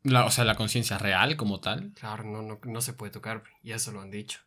[0.02, 1.92] La- o sea, la conciencia real como tal.
[1.94, 4.40] Claro, no, no, no se puede tocar, y eso lo han dicho.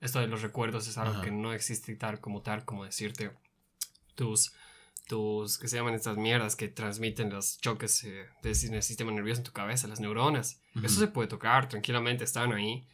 [0.00, 1.22] Esto de los recuerdos es algo Ajá.
[1.22, 3.32] que no existe tal como tal, como decirte
[4.14, 4.52] tus,
[5.06, 9.44] tus, que se llaman estas mierdas que transmiten los choques eh, del, sistema nervioso en
[9.44, 10.60] tu cabeza, las neuronas.
[10.82, 12.86] Eso se puede tocar, tranquilamente están ahí,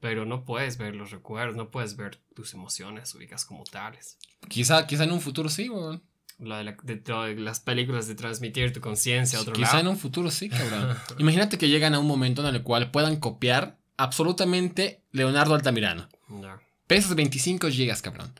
[0.00, 4.18] pero no puedes ver los recuerdos, no puedes ver tus emociones ubicas como tales.
[4.48, 6.02] Quizá, quizá en un futuro sí, weón.
[6.38, 9.98] Lo de, la- de las películas de transmitir tu conciencia a otro Quizá en un
[9.98, 10.96] futuro sí, cabrón.
[11.18, 16.08] Imagínate que llegan a un momento en el cual puedan copiar absolutamente Leonardo Altamirano.
[16.40, 16.58] Ya.
[16.86, 18.32] Pesas 25 gigas, cabrón.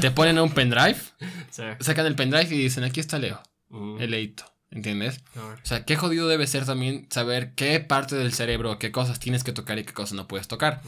[0.00, 0.96] Te ponen a un pendrive,
[1.50, 1.62] Sí.
[1.80, 4.44] sacan el pendrive y dicen, aquí está Leo, Mm, el leito.
[4.70, 5.22] ¿Entiendes?
[5.36, 9.42] O sea, qué jodido debe ser también saber qué parte del cerebro, qué cosas tienes
[9.42, 10.80] que tocar y qué cosas no puedes tocar.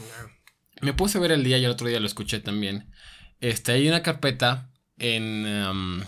[0.81, 2.89] Me puse a ver el día y el otro día lo escuché también.
[3.41, 6.01] Este, hay una carpeta en, um,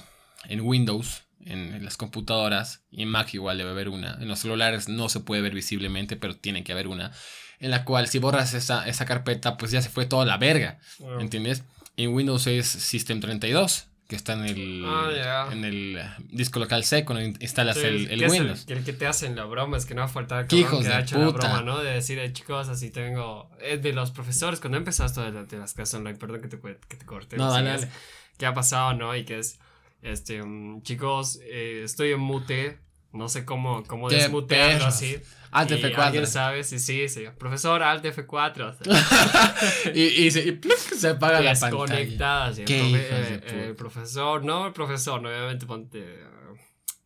[0.47, 4.17] en Windows, en, en las computadoras, y en Mac igual debe haber una.
[4.21, 7.11] En los celulares no se puede ver visiblemente, pero tiene que haber una.
[7.59, 10.79] En la cual si borras esa, esa carpeta, pues ya se fue toda la verga.
[11.19, 11.63] ¿Entiendes?
[11.97, 15.51] En Windows es System 32, que está en el, Ah, ya.
[15.53, 18.65] en el disco local C cuando in- instalas sí, el, el que es Windows.
[18.65, 20.61] que el que te hacen la broma es que no va a faltar el ¡Qué
[20.61, 21.47] cabrón hijos que ha de hecho la puta!
[21.47, 21.79] broma, ¿no?
[21.83, 23.49] De decir, chicos, así tengo...
[23.59, 26.59] Es de los profesores, cuando empezó esto de, la- las clases online, perdón que te,
[26.59, 27.35] que te corte.
[27.37, 27.93] No, dale, es- dale.
[28.37, 29.15] ¿Qué ha pasado, no?
[29.15, 29.57] Y que es,
[30.03, 32.77] este, mm, chicos, eh, estoy en mute,
[33.11, 34.93] no sé cómo, cómo ¡Qué desmutearlo perros!
[34.93, 35.17] así.
[35.55, 35.97] Alt Y F4.
[35.97, 37.25] alguien sabe, sí, sí, sí.
[37.37, 38.61] Profesor, Alt F4.
[38.61, 39.55] o sea,
[39.93, 41.99] y, y se, y pluf, se apaga la pantalla.
[41.99, 43.55] el, Qué profe- de eh, puta.
[43.63, 45.99] el profesor, no el profesor, no, obviamente ponte.
[45.99, 46.23] eh,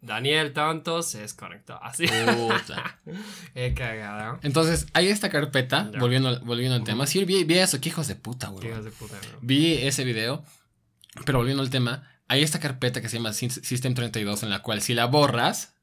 [0.02, 1.78] Daniel tanto se desconectó.
[1.84, 2.06] Así.
[2.08, 3.00] Puta.
[3.54, 4.40] Qué cagada.
[4.44, 7.06] Entonces, hay esta carpeta, volviendo, al- volviendo al tema.
[7.06, 8.68] Sí, vi, vi eso, qué hijos de puta, güey.
[8.70, 9.40] Hijos de puta, ¿no?
[9.42, 10.44] Vi ese video,
[11.26, 14.62] pero volviendo al tema, hay esta carpeta que se llama Sys- System 32 en la
[14.62, 15.74] cual si la borras,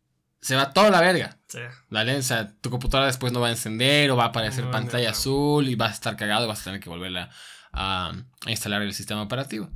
[0.41, 1.39] se va toda la verga.
[1.49, 1.59] Sí.
[1.91, 2.17] ¿Vale?
[2.17, 5.07] O sea, tu computadora después no va a encender o va a aparecer No, pantalla
[5.07, 5.11] no.
[5.11, 7.31] azul y vas a estar cagado y vas a tener que volverla
[7.73, 8.13] a,
[8.45, 9.71] a instalar el sistema operativo.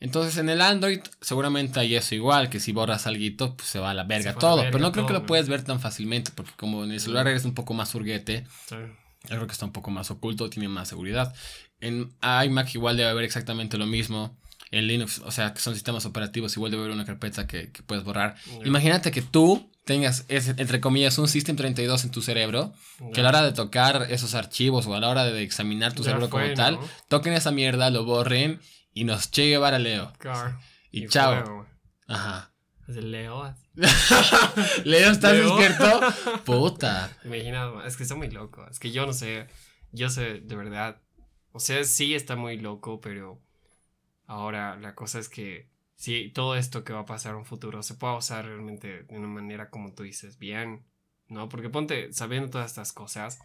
[0.00, 3.90] Entonces en el Android seguramente hay eso igual, que si borras algo pues se va
[3.90, 6.30] a la verga la todo, verga pero no creo que lo puedes ver tan fácilmente
[6.34, 8.76] porque como en el celular eres un poco más hurguete, sí.
[8.76, 11.34] yo creo que está un poco más oculto, tiene más seguridad.
[11.80, 14.36] En iMac igual debe haber exactamente lo mismo.
[14.70, 17.82] En Linux, o sea, que son sistemas operativos, igual debe haber una carpeta que, que
[17.82, 18.36] puedes borrar.
[18.64, 22.74] Imagínate que tú tengas, ese, entre comillas, un System 32 en tu cerebro,
[23.14, 26.02] que a la hora de tocar esos archivos o a la hora de examinar tu
[26.02, 26.88] Ya cerebro fue, como tal, ¿no?
[27.08, 28.60] toquen esa mierda, lo borren
[28.92, 30.12] y nos Che Guevara Leo.
[30.18, 30.58] Claro.
[30.90, 31.66] Y, chao.
[32.06, 32.52] Ajá.
[32.86, 33.54] Leo.
[34.84, 35.56] Leo, ¿estás Leo.
[35.56, 36.00] despierto?
[36.44, 37.16] Puta.
[37.24, 37.50] Güey?
[37.86, 38.66] Es que está muy loco.
[38.70, 39.46] Es que yo no sé.
[39.92, 41.00] Yo sé, de verdad.
[41.52, 43.40] O sea, sí está muy loco, pero
[44.26, 47.82] ahora la cosa es que si todo esto que va a pasar en un futuro
[47.82, 50.86] se pueda usar realmente de una manera como tú dices, bien,
[51.28, 51.48] ¿no?
[51.48, 53.38] Porque ponte, sabiendo todas estas cosas,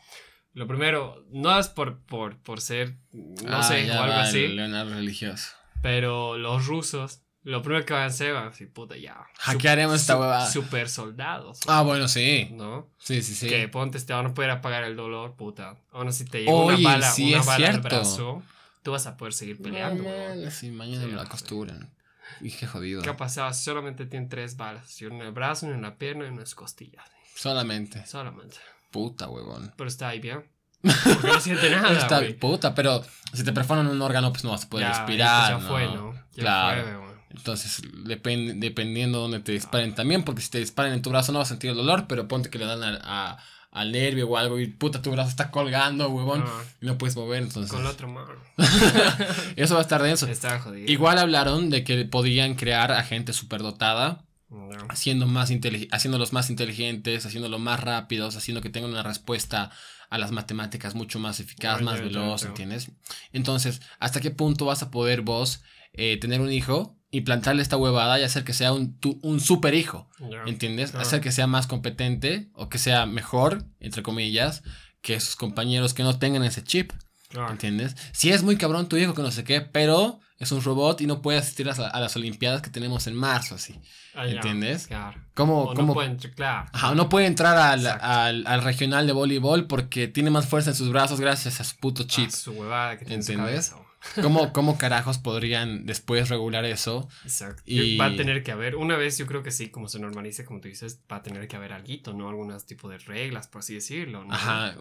[0.54, 4.48] lo primero, no es por, por, por ser, no Ah, sé, o algo va así,
[4.50, 5.50] Leonardo religioso.
[5.82, 9.26] pero los rusos, lo primero que van a hacer van a decir, puta, ya.
[9.40, 10.50] Hackearemos esta huevada.
[10.50, 11.60] Super soldados.
[11.68, 12.50] Ah, bueno, sí.
[12.54, 12.90] ¿No?
[13.00, 13.48] Sí, sí, sí.
[13.50, 15.76] Que ponte, te van a poder apagar el dolor, puta.
[15.92, 18.44] Aún así te llega Oye, una bala, sí, una bala al brazo,
[18.84, 20.04] tú vas a poder seguir peleando.
[20.04, 20.42] Weón.
[20.44, 21.93] man, sí, mañana Sí, me la costuran.
[22.42, 23.02] Y qué jodido.
[23.02, 23.54] ¿Qué ha pasado?
[23.54, 25.02] Solamente tiene tres balas.
[25.02, 27.04] Una en el brazo, una en la pierna y una en las costillas.
[27.36, 28.06] Solamente.
[28.06, 28.58] Solamente.
[28.92, 29.74] Puta, huevón.
[29.76, 30.44] Pero está ahí bien.
[30.82, 32.34] Porque no siente nada, Está güey.
[32.38, 35.52] puta, pero si te perforan un órgano, pues no vas a poder Ya, respirar.
[35.54, 35.68] Ya ¿no?
[35.70, 36.14] fue, ¿no?
[36.34, 36.84] Ya Claro.
[36.84, 37.14] fue.
[37.32, 41.32] Entonces, depende, dependiendo de dónde te disparen también, porque si te disparan en tu brazo
[41.32, 43.38] no vas a sentir el dolor, pero ponte que le dan a- a-
[43.74, 47.16] al nervio o algo y puta, tu brazo está colgando, huevón, Ah, y no puedes
[47.16, 47.72] mover, entonces.
[47.72, 48.30] con la otra mano.
[49.56, 50.28] Eso va a estar denso.
[50.28, 50.92] Está jodido.
[50.92, 54.78] Igual hablaron de que podían crear a gente superdotada, Ya.
[54.90, 55.50] haciendo más
[55.92, 59.72] haciéndolos más inteligentes, haciéndolos más rápidos, haciendo que tengan una respuesta
[60.10, 62.44] a las matemáticas mucho más eficaz, más veloz.
[62.46, 62.92] ¿entiendes?
[63.32, 67.78] Entonces, ¿hasta qué punto vas a poder vos eh, tener un hijo y plantarle esta
[67.78, 70.10] huevada y hacer que sea un, tu- un super hijo?
[70.48, 70.96] ¿Entiendes?
[70.96, 74.64] Hacer que sea más competente o que sea mejor, entre comillas,
[75.02, 76.92] que sus compañeros que no tengan ese chip.
[77.30, 77.52] Claro.
[77.52, 77.96] ¿Entiendes?
[78.14, 81.08] Si es muy cabrón tu hijo que no sé qué, pero es un robot y
[81.08, 83.80] no puede asistir a, a las Olimpiadas que tenemos en marzo, así.
[84.16, 84.26] Ah.
[84.28, 84.88] ¿Entiendes?
[84.88, 85.20] Claro.
[85.36, 86.70] ¿Cómo, O cómo- no claro.
[86.74, 90.76] Ajá, no puede entrar al, al, al regional de voleibol porque tiene más fuerza en
[90.76, 92.30] sus brazos gracias a su puto chip.
[92.32, 93.74] su huevada que tiene en su ¿Entiendes?
[94.22, 97.08] ¿Cómo, ¿Cómo carajos podrían después regular eso?
[97.24, 97.64] Exacto.
[97.66, 100.44] Y- Va a tener que haber, una vez yo creo que sí, como se normalice,
[100.46, 102.28] como tú dices, va a tener que haber algo, ¿no?
[102.30, 104.34] Algunos tipo de reglas, por así decirlo, ¿no?
[104.34, 104.76] Ajá.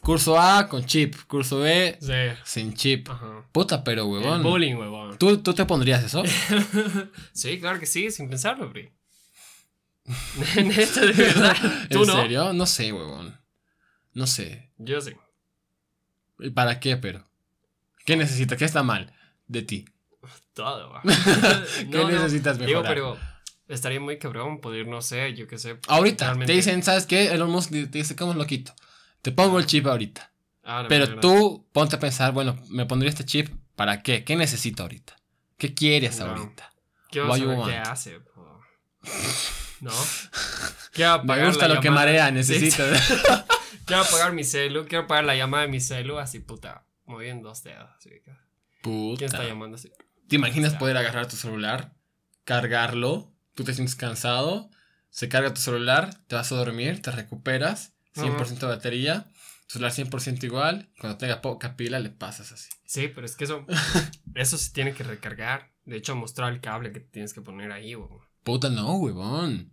[0.00, 2.12] Curso A con chip, curso B Sí.
[2.44, 3.08] sin chip.
[3.08, 3.44] Ajá.
[3.52, 4.42] Puta, pero El huevón.
[4.42, 5.16] bullying, huevón.
[5.18, 6.24] ¿Tú, ¿Tú te pondrías eso?
[7.32, 8.90] sí, claro que sí, sin pensarlo, Bri.
[10.56, 11.56] Neta, de verdad.
[11.90, 12.16] ¿Tú ¿En no?
[12.20, 12.52] serio?
[12.52, 13.38] No sé, huevón.
[14.14, 14.72] No sé.
[14.78, 15.12] Yo sí.
[16.40, 17.24] ¿Y ¿Para qué, pero?
[18.04, 18.58] ¿Qué necesitas?
[18.58, 19.12] ¿Qué está mal
[19.46, 19.84] de ti?
[20.54, 21.02] Todo, va.
[21.90, 22.88] ¿Qué necesitas Digo, mejorar?
[22.94, 23.18] pero
[23.68, 25.78] estaría muy cabrón poder, no sé, yo qué sé.
[25.88, 27.32] Ahorita realmente- te dicen, ¿sabes qué?
[27.32, 28.74] Elon Musk te dice, ¿cómo lo quito?
[29.22, 30.32] Te pongo el chip ahorita.
[30.64, 34.24] Ah, Pero tú ponte a pensar, bueno, me pondría este chip, ¿para qué?
[34.24, 35.16] ¿Qué necesito ahorita?
[35.56, 36.26] ¿Qué quieres No.
[36.26, 36.70] ahorita?
[37.10, 38.20] Quiero saber qué hace.
[38.20, 38.60] po.
[39.80, 39.90] ¿No?
[40.92, 42.84] Quiero Me apagar gusta la lo que marea, necesito.
[43.84, 47.62] Quiero apagar mi celu, quiero apagar la llamada de mi celu, así puta, moviendo dos
[47.62, 47.90] dedos.
[47.96, 48.22] Así, que,
[48.82, 49.48] ¿Quién está Puta.
[49.48, 49.90] llamando así?
[50.28, 51.94] ¿Te imaginas poder agarrar tu celular,
[52.44, 54.70] cargarlo, tú te sientes cansado,
[55.10, 59.26] se carga tu celular, te vas a dormir, te recuperas, 100% de batería,
[59.66, 62.70] tu celular 100% igual, cuando tenga poca pila le pasas así.
[62.86, 63.66] Sí, pero es que eso,
[64.34, 65.70] eso se tiene que recargar.
[65.84, 68.20] De hecho, mostrar el cable que tienes que poner ahí, weón.
[68.42, 69.72] Puta, no, huevón.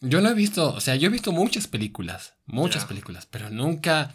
[0.00, 4.14] Yo no he visto, o sea, yo he visto muchas películas, muchas películas, pero nunca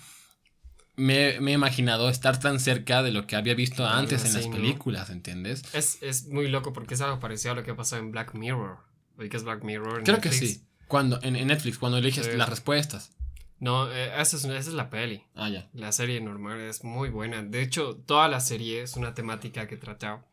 [0.99, 4.47] me, me he imaginado estar tan cerca de lo que había visto antes en las
[4.47, 5.63] películas, ¿entiendes?
[5.73, 8.33] Es, es muy loco porque es algo parecido a lo que ha pasado en Black
[8.35, 8.77] Mirror.
[9.17, 9.99] ¿Oí que es Black Mirror?
[9.99, 10.63] en Creo que sí.
[10.87, 12.31] Cuando, en, en Netflix, cuando eliges Sí.
[12.37, 13.11] las respuestas.
[13.59, 15.23] No, eh, esa, es, esa es la peli.
[15.35, 15.67] Ah, ya.
[15.73, 17.43] La serie normal es muy buena.
[17.43, 20.25] De hecho, toda la serie es una temática que trata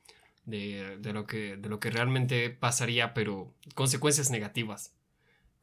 [0.45, 4.93] de, de lo, que, de lo que realmente pasaría, pero consecuencias negativas.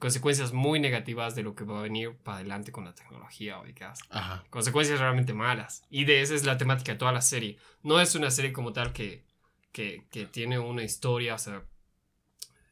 [0.03, 4.01] Consecuencias muy negativas de lo que va a venir para adelante con la tecnología, oigas.
[4.09, 4.43] Ajá.
[4.49, 5.85] Consecuencias realmente malas.
[5.89, 7.57] Y de esa es la temática de toda la serie.
[7.83, 9.23] No es una serie como tal que,
[9.71, 11.63] que, que tiene una historia, o sea,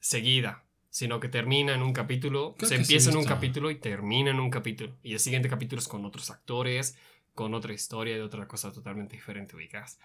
[0.01, 0.65] seguida.
[0.89, 3.75] Sino que termina en un capítulo, Creo se que sí empieza en un capítulo y
[3.75, 4.97] termina en un capítulo.
[5.01, 6.97] Y el siguiente capítulo es con otros actores,
[7.33, 9.99] con otra historia y otra cosa totalmente diferente, ubicas.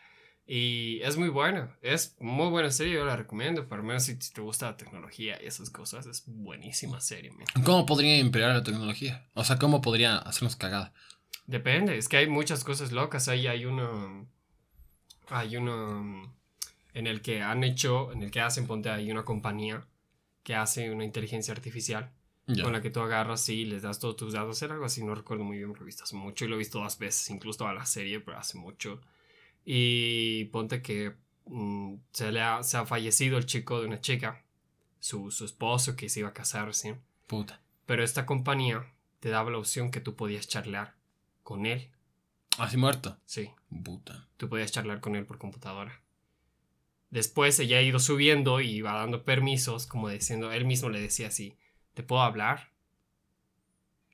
[0.49, 4.17] Y es muy buena, es muy buena serie, yo la recomiendo, por lo menos si
[4.17, 7.47] te gusta la tecnología y esas cosas, es buenísima serie, man.
[7.65, 9.27] ¿Cómo podría imperar la tecnología?
[9.35, 10.93] O sea, ¿cómo podría hacernos cagada?
[11.47, 13.29] Depende, es que hay muchas cosas locas.
[13.29, 14.27] Ahí hay uno.
[15.29, 16.35] Hay uno.
[16.93, 18.13] En el que han hecho.
[18.13, 19.87] En el que hacen, ponte, hay una compañía
[20.43, 22.13] que hace una inteligencia artificial
[22.63, 24.63] con la que tú agarras y les das todos tus datos.
[24.63, 26.59] Era algo así, no recuerdo muy bien, lo he visto hace mucho y lo he
[26.59, 29.01] visto dos veces, incluso toda la serie, pero hace mucho.
[29.69, 34.45] Y ponte que mm, se, le ha, se ha fallecido el chico de una chica,
[35.01, 37.03] su, su esposo que se iba a casar recién.
[37.27, 37.61] Puta.
[37.85, 38.87] Pero esta compañía
[39.19, 40.95] te daba la opción que tú podías charlar
[41.43, 41.91] con él.
[42.59, 43.19] Así muerto.
[43.27, 43.51] Sí,
[43.85, 44.29] Puta.
[44.37, 46.01] tú podías charlar con él por computadora.
[47.11, 51.29] Después ella ha ido subiendo y iba dando permisos, como diciendo, él mismo le decía
[51.29, 51.57] así,
[51.95, 52.73] te puedo hablar,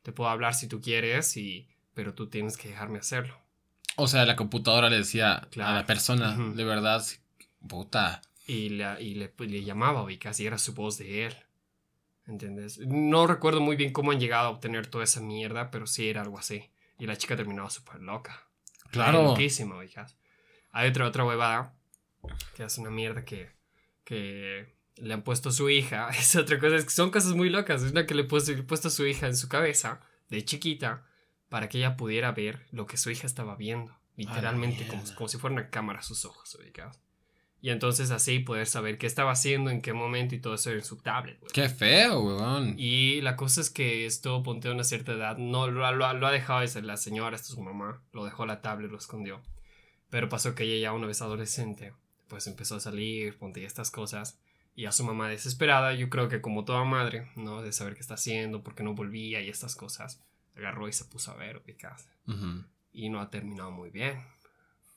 [0.03, 3.42] te puedo hablar si tú quieres, y, pero tú tienes que dejarme hacerlo.
[3.97, 5.75] O sea, la computadora le decía a Claro.
[5.75, 6.55] la persona, Ujú.
[6.55, 7.05] de verdad,
[7.69, 8.23] puta.
[8.47, 11.37] Y, la- y le, le llamaba, y casi era su voz de él.
[12.27, 12.79] ¿Entendés?
[12.79, 16.23] No recuerdo muy bien cómo han llegado a obtener toda esa mierda, pero sí era
[16.23, 16.71] algo así.
[16.99, 18.49] Y la chica terminaba súper loca.
[18.91, 19.23] Claro.
[19.25, 20.17] Loquísima, oigas.
[20.71, 21.75] Hay otra, otra huevada
[22.55, 23.51] que es una mierda que,
[24.05, 26.09] que le han puesto a su hija.
[26.19, 27.83] Es otra cosa, es que son cosas muy locas.
[27.83, 30.01] Es una que le he puesto, le he puesto a su hija en su cabeza,
[30.29, 31.05] de chiquita,
[31.53, 33.97] para que ella pudiera ver lo que su hija estaba viendo.
[34.17, 36.99] Literalmente, como, como si fuera una cámara a sus ojos, oigas.
[37.61, 40.83] Y entonces así poder saber qué estaba haciendo, en qué momento y todo eso en
[40.83, 41.39] su tablet.
[41.53, 42.75] Qué feo, weón.
[42.77, 46.13] Y la cosa es que esto, ponte a una cierta edad, no lo, ha- lo,
[46.15, 48.99] lo ha dejado esa- la señora, esta es su mamá, lo dejó la tablet, lo
[48.99, 49.41] escondió.
[50.11, 51.93] Pero pasó que ella ya una vez adolescente,
[52.29, 54.39] pues empezó a salir, ponte estas cosas.
[54.75, 57.63] Y a su mamá desesperada, yo creo que como toda madre, ¿no?
[57.63, 60.21] De saber qué está haciendo, por qué no volvía y estas cosas,
[60.57, 62.09] agarró y se puso a ver, ubicás.
[62.27, 62.65] Ujú.
[62.93, 64.23] Y no ha terminado muy bien.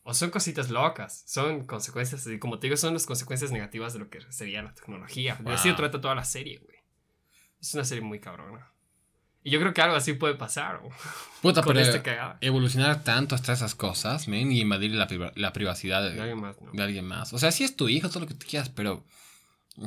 [0.03, 3.99] O son cositas locas, son consecuencias, y como te digo, son las consecuencias negativas de
[3.99, 5.35] lo que sería la tecnología.
[5.39, 5.77] De así Wow.
[5.77, 6.77] trata toda la serie, güey.
[7.59, 8.71] Es una serie muy cabrona.
[9.41, 10.89] Y yo creo que algo así puede pasar, o
[11.41, 16.13] Puta, con pero evolucionar tanto hasta esas cosas, men, y invadir la, la privacidad de,
[16.15, 16.71] De alguien más, ¿no?
[16.71, 17.33] de alguien más.
[17.33, 19.03] O sea, sí es tu hijo, todo lo que tú quieras, pero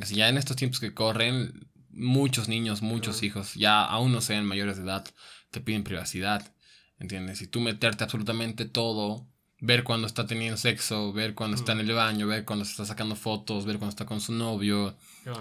[0.03, 4.45] si ya en estos tiempos que corren, muchos niños, muchos hijos, ya aún no sean
[4.45, 5.05] mayores de edad,
[5.51, 6.53] te piden privacidad.
[6.99, 7.41] ¿Entiendes?
[7.41, 9.25] Y tú meterte absolutamente todo,
[9.61, 12.85] ver cuando está teniendo sexo, ver cuando está en el baño, ver cuando se está
[12.85, 14.97] sacando fotos, ver cuando está con su novio,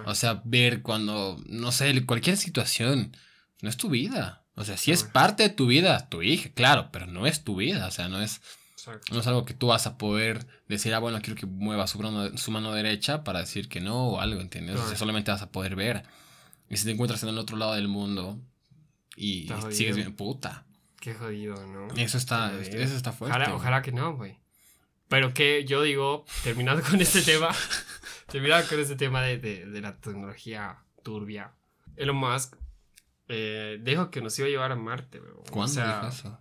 [0.06, 3.16] o sea, ver cuando, no sé, cualquier situación,
[3.60, 4.44] no es tu vida.
[4.54, 7.56] O sea, sí es parte de tu vida, tu hija, claro, pero no es tu
[7.56, 8.40] vida, o sea, no es,
[9.12, 11.98] no es algo que tú vas a poder decir, ah, bueno, quiero que mueva su
[12.00, 14.76] mano, su mano derecha para decir que no o algo, ¿entiendes?
[14.76, 16.04] O sea, solamente vas a poder ver.
[16.70, 18.38] Y si te encuentras en el otro lado del mundo
[19.16, 20.66] y sigues bien, puta.
[21.00, 21.88] Qué jodido, ¿no?
[21.96, 22.78] Eso está, jodido.
[22.80, 23.36] eso está fuerte.
[23.38, 24.38] Ojalá, ojalá que no, güey.
[25.08, 27.48] Pero que yo digo, terminando con este tema,
[28.26, 31.54] terminando con este tema de, de- de la tecnología turbia,
[31.96, 32.56] Elon Musk
[33.28, 35.32] eh, dijo que nos iba a llevar a Marte, güey.
[35.50, 36.38] ¿Cuándo O sea, dijo eso?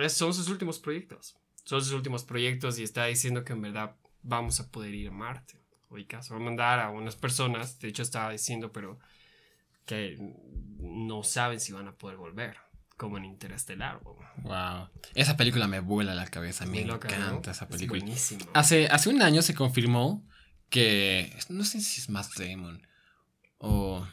[0.00, 1.36] es- son sus últimos proyectos.
[1.64, 5.12] Son sus últimos proyectos y está diciendo que en verdad vamos a poder ir a
[5.12, 5.58] Marte.
[5.88, 8.98] Ubicas, va a mandar a unas personas, de hecho estaba diciendo, pero
[9.86, 10.16] que
[10.78, 12.56] no saben si van a poder volver,
[12.96, 14.16] como en Interestelar, güey.
[14.42, 14.88] Wow.
[15.14, 18.00] Esa película me vuela la cabeza, me encanta esa Es película.
[18.00, 18.44] buenísimo.
[18.54, 20.26] Hace, hace un año se confirmó
[20.70, 21.36] que.
[21.48, 22.86] No sé si es Matt Damon.
[23.58, 24.06] O.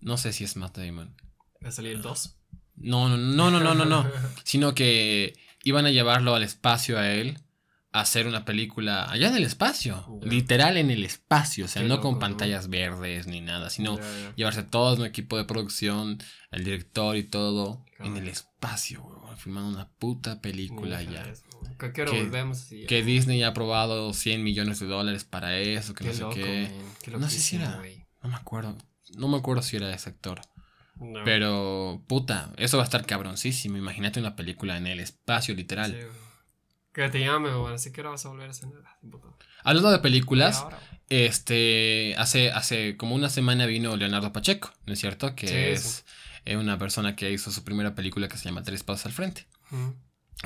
[0.00, 1.14] No sé si es Matt Damon.
[1.62, 2.36] ¿Va a salir el 2?
[2.76, 4.10] No, no, no, no, no, no, no.
[4.44, 7.38] Sino que iban a llevarlo al espacio a él.
[7.92, 10.20] Hacer una película allá en el espacio.
[10.22, 11.64] Literal en el espacio.
[11.64, 12.18] O sea, no loco, con ¿no?
[12.20, 13.68] pantallas verdes ni nada.
[13.68, 13.98] Sino
[14.36, 16.18] llevarse todo un equipo de producción,
[16.52, 17.84] el director y todo.
[17.98, 19.36] En el espacio, weón.
[19.36, 21.30] Filmando una puta película Mira ya.
[21.30, 21.42] eso.
[21.78, 22.10] ¿Qué, qué hora
[22.86, 26.34] Que- Disney ha aprobado 100 millones de dólares para eso, que Qué no sé loco,
[26.34, 26.70] qué.
[27.18, 27.82] No sé si era-.
[28.22, 28.76] No me acuerdo.
[29.16, 30.42] No me acuerdo si era ese actor.
[31.00, 31.24] No.
[31.24, 33.78] Pero, puta, eso va a estar cabroncísimo.
[33.78, 35.92] Imagínate una película en el espacio, literal.
[35.92, 36.06] Sí.
[36.92, 37.74] Que te llame, güey.
[37.74, 38.82] Así que ahora vas a volver a cenar.
[39.62, 44.98] Hablando de películas, ahora, este, hace, hace como una semana vino Leonardo Pacheco, ¿no es
[44.98, 45.34] cierto?
[45.36, 46.02] Que Sí, es sí.
[46.46, 49.46] eh, una persona que hizo su primera película que se llama Tres Pasos al Frente.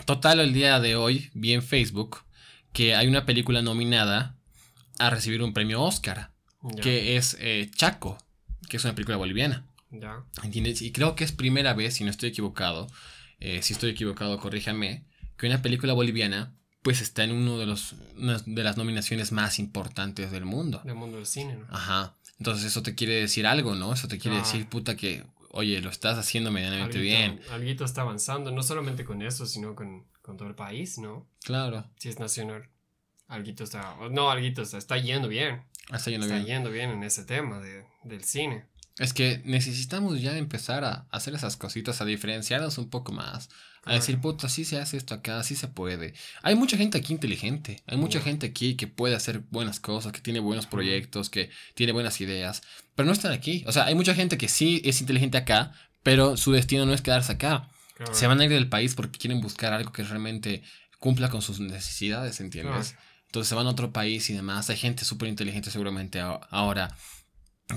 [0.07, 2.25] Total, el día de hoy vi en Facebook
[2.73, 4.37] que hay una película nominada
[4.99, 6.33] a recibir un premio Oscar,
[6.83, 8.19] que es eh, Chaco,
[8.69, 9.67] que es una película boliviana.
[9.91, 10.25] ya.
[10.43, 10.83] ¿Entiendes?
[10.83, 12.89] Y creo que es primera vez, si no estoy equivocado,
[13.39, 15.05] eh, si estoy equivocado, corríjame,
[15.37, 19.59] que una película boliviana pues está en uno de los una de las nominaciones más
[19.59, 20.83] importantes del mundo.
[20.85, 21.67] Del mundo del cine, ¿no?
[21.71, 22.15] Ajá.
[22.39, 23.93] Entonces eso te quiere decir algo, ¿no?
[23.95, 24.41] Eso te quiere Ah.
[24.41, 27.41] decir, puta, que, oye, lo estás haciendo medianamente bien.
[27.51, 31.27] Alguito está avanzando, no solamente con eso, sino con, con todo el país, ¿no?
[31.45, 31.89] Claro.
[31.97, 32.69] Si es nacional.
[33.29, 33.97] Alguito está.
[34.11, 35.63] No, Alguito está, está yendo bien.
[35.93, 36.47] Está yendo Está bien.
[36.49, 38.67] yendo bien en ese tema de, del cine.
[38.99, 43.49] Es que necesitamos ya empezar a hacer esas cositas, a diferenciarnos un poco más.
[43.87, 46.15] A decir, puta, sí se hace esto acá, sí se puede.
[46.43, 47.83] Hay mucha gente aquí inteligente.
[47.87, 51.93] Hay mucha gente aquí que puede hacer buenas cosas, que tiene buenos proyectos, que tiene
[51.93, 52.63] buenas ideas.
[52.95, 53.65] Pero no están aquí.
[53.67, 57.03] O sea, hay mucha gente que sí es inteligente acá, pero su destino no es
[57.03, 57.69] quedarse acá.
[57.97, 58.15] Claro.
[58.15, 60.63] Se van a ir del país porque quieren buscar algo que realmente
[60.99, 62.93] cumpla con sus necesidades, ¿entiendes?
[62.93, 63.05] Claro.
[63.27, 64.71] Entonces se van a otro país y demás.
[64.71, 66.97] Hay gente súper inteligente seguramente ahora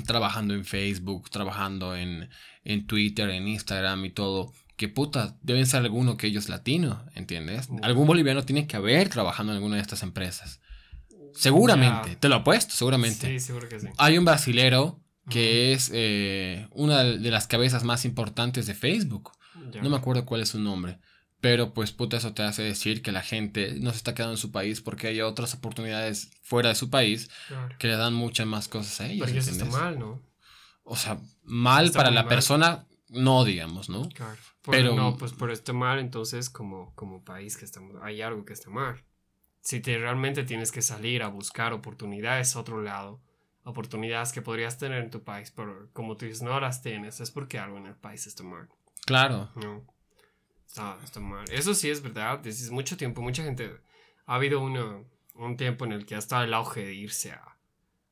[0.05, 2.29] trabajando en Facebook, trabajando en,
[2.63, 4.53] en Twitter, en Instagram y todo.
[4.77, 7.67] Que puta, deben ser alguno que ellos latino, ¿entiendes?
[7.81, 10.61] Algún boliviano tiene que haber trabajando en alguna de estas empresas.
[11.33, 13.27] Seguramente, te lo apuesto, seguramente.
[13.27, 13.87] Sí, seguro que sí.
[13.97, 19.31] Hay un brasilero que es eh, una de las cabezas más importantes de Facebook.
[19.81, 20.99] No me acuerdo cuál es su nombre.
[21.39, 24.39] Pero pues puta, eso te hace decir que la gente no se está quedando en
[24.39, 27.29] su país porque hay otras oportunidades fuera de su país
[27.77, 29.25] que le dan muchas más cosas a ellos.
[29.25, 30.23] Porque eso está mal, ¿no?
[30.83, 34.09] O sea, mal para la persona, no digamos, ¿no?
[34.09, 34.37] Claro.
[34.63, 38.53] pero no, pues por esto mal, entonces como, como país que estamos, hay algo que
[38.53, 39.03] está mal.
[39.61, 43.21] Si te realmente tienes que salir a buscar oportunidades a otro lado,
[43.63, 47.31] oportunidades que podrías tener en tu país, pero como tú dices, no las tienes, es
[47.31, 48.69] porque algo en el país está mal.
[49.05, 49.49] Claro.
[49.55, 49.85] No.
[50.65, 51.45] Está, mal.
[51.51, 52.39] Eso sí es verdad.
[52.39, 53.77] Desde mucho tiempo, mucha gente.
[54.25, 57.56] Ha habido un tiempo en el que ha estado el auge de irse a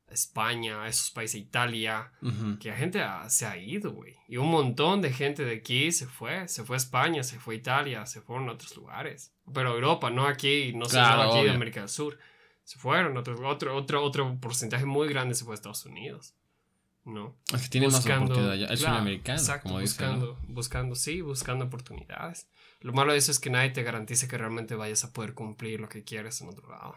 [0.08, 2.12] España, esos países, Italia,
[2.60, 4.16] que la gente se ha ido, güey.
[4.28, 6.48] Y un montón de gente de aquí se fue.
[6.48, 9.32] Se fue a España, se fue a Italia, se fueron a otros lugares.
[9.52, 12.18] Pero Europa, no aquí, no solo aquí de América del Sur.
[12.64, 13.16] Se fueron.
[13.16, 16.34] Otro, otro, otro, otro porcentaje muy grande se fue a Estados Unidos.
[17.06, 17.36] ¿no?
[17.54, 18.66] Es que tiene más oportunidad allá.
[18.66, 22.48] Es americano, exacto, como buscando, buscando, sí, buscando oportunidades.
[22.80, 25.80] Lo malo de eso es que nadie te garantiza que realmente vayas a poder cumplir
[25.80, 26.96] lo que quieres en otro lado.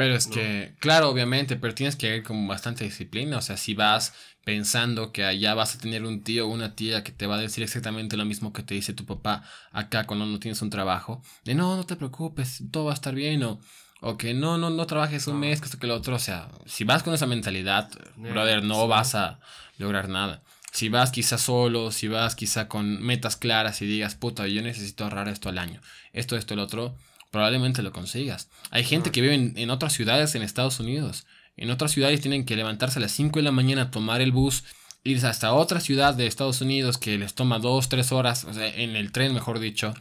[0.00, 3.36] Pero es que, claro, obviamente, pero tienes que ir con bastante disciplina.
[3.36, 7.04] O sea, si vas pensando que allá vas a tener un tío o una tía
[7.04, 10.24] que te va a decir exactamente lo mismo que te dice tu papá acá cuando
[10.24, 13.60] no tienes un trabajo, de no, no te preocupes, todo va a estar bien, o
[14.00, 16.16] o que no, no, no trabajes un mes, que esto que lo otro.
[16.16, 19.40] O sea, si vas con esa mentalidad, brother, no vas a
[19.76, 20.42] lograr nada.
[20.72, 25.04] Si vas quizá solo, si vas quizá con metas claras y digas, puta, yo necesito
[25.04, 25.82] ahorrar esto al año,
[26.14, 26.96] esto, esto, el otro,
[27.30, 28.48] probablemente lo consigas.
[28.70, 31.26] Hay gente que vive en, otras ciudades en Estados Unidos.
[31.56, 34.64] En otras ciudades tienen que levantarse a las 5 de la mañana, tomar el bus,
[35.04, 38.68] irse hasta otra ciudad de Estados Unidos que les toma 2, 3 horas, o sea,
[38.68, 39.94] en el tren, mejor dicho.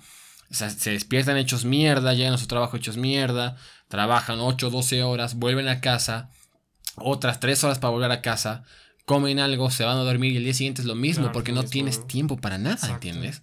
[0.51, 5.03] O sea, se despiertan hechos mierda, llegan a su trabajo hechos mierda, trabajan 8, 12
[5.03, 6.31] horas, vuelven a casa,
[6.95, 8.63] otras 3 horas para volver a casa,
[9.05, 11.63] comen algo, se van a dormir y el día siguiente es lo mismo porque no
[11.63, 13.41] tienes tiempo para nada, ¿entiendes?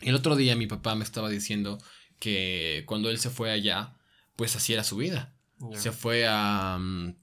[0.00, 1.78] El otro día mi papá me estaba diciendo
[2.18, 3.94] que cuando él se fue allá,
[4.36, 5.32] pues así era su vida.
[5.74, 7.14] Se fue a, mm,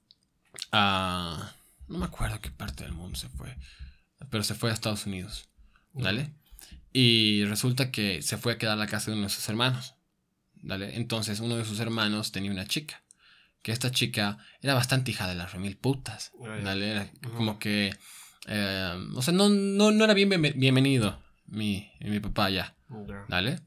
[0.72, 1.52] a...
[1.88, 3.56] No me acuerdo qué parte del mundo se fue,
[4.30, 5.48] pero se fue a Estados Unidos,
[5.92, 6.32] ¿vale?
[6.92, 9.94] Y resulta que se fue a quedar a la casa de uno de sus hermanos.
[10.54, 10.96] ¿Dale?
[10.96, 13.02] Entonces uno de sus hermanos tenía una chica.
[13.62, 16.32] Que esta chica era bastante hija de las remil putas.
[16.64, 16.90] ¿Dale?
[16.90, 17.94] Era como que.
[18.48, 22.74] Eh, o sea, no, no, no era bien, bienvenido mi, mi papá ya.
[23.28, 23.60] ¿Dale?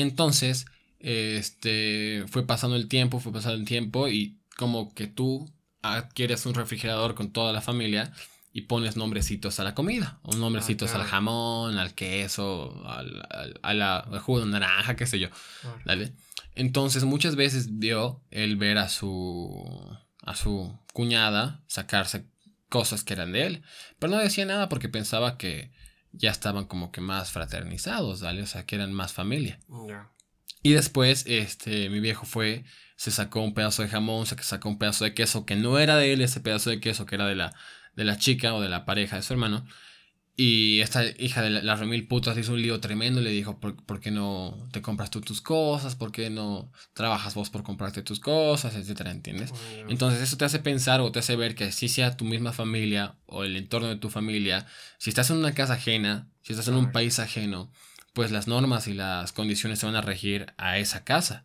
[0.00, 0.66] Entonces,
[1.00, 2.24] este.
[2.28, 4.08] Fue pasando el tiempo, fue pasando el tiempo.
[4.08, 5.50] Y como que tú
[5.82, 8.12] adquieres un refrigerador con toda la familia
[8.52, 13.22] y pones nombrecitos a la comida, o nombrecitos al jamón, al queso, al,
[13.62, 15.28] al, jugo de naranja, qué sé yo.
[15.84, 16.12] ¿Dale?
[16.54, 19.64] Entonces muchas veces vio él ver a su,
[20.22, 22.26] a su cuñada sacarse
[22.68, 23.62] cosas que eran de él,
[23.98, 25.70] pero no decía nada porque pensaba que
[26.18, 28.42] ya estaban como que más fraternizados, ¿vale?
[28.42, 29.58] O sea, que eran más familia.
[30.62, 32.64] Y después, este, mi viejo fue,
[32.96, 35.96] se sacó un pedazo de jamón, se sacó un pedazo de queso que no era
[35.96, 37.54] de él, ese pedazo de queso que era de la
[37.98, 39.66] de la chica o de la pareja de su hermano.
[40.40, 43.20] Y esta hija de las remil putas hizo un lío tremendo.
[43.20, 45.96] Le dijo: ¿por, qué no te compras tú tus cosas?
[45.96, 48.76] ¿Por qué no trabajas vos por comprarte tus cosas?
[48.76, 49.52] Etcétera, ¿entiendes?
[49.88, 53.16] Entonces, eso te hace pensar o te hace ver que si sea tu misma familia
[53.26, 54.64] o el entorno de tu familia,
[54.98, 57.72] si estás en una casa ajena, si estás en un país ajeno,
[58.12, 61.42] pues las normas y las condiciones se van a regir a esa casa.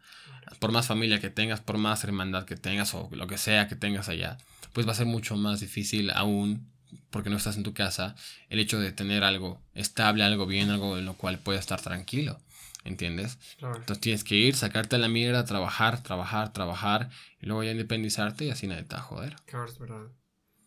[0.59, 3.75] Por más familia que tengas, por más hermandad que tengas o lo que sea que
[3.75, 4.37] tengas allá
[4.73, 6.67] pues va a ser mucho más difícil aún,
[7.09, 8.15] porque no estás en tu casa,
[8.49, 12.39] el hecho de tener algo estable, algo bien, algo en lo cual puedas estar tranquilo.
[12.85, 13.39] ¿Entiendes?
[13.61, 18.49] Entonces tienes que ir, sacarte la mierda, trabajar, trabajar, trabajar, y luego ya independizarte y
[18.49, 19.35] así nadie te va a joder.
[19.45, 20.11] Claro, es verdad.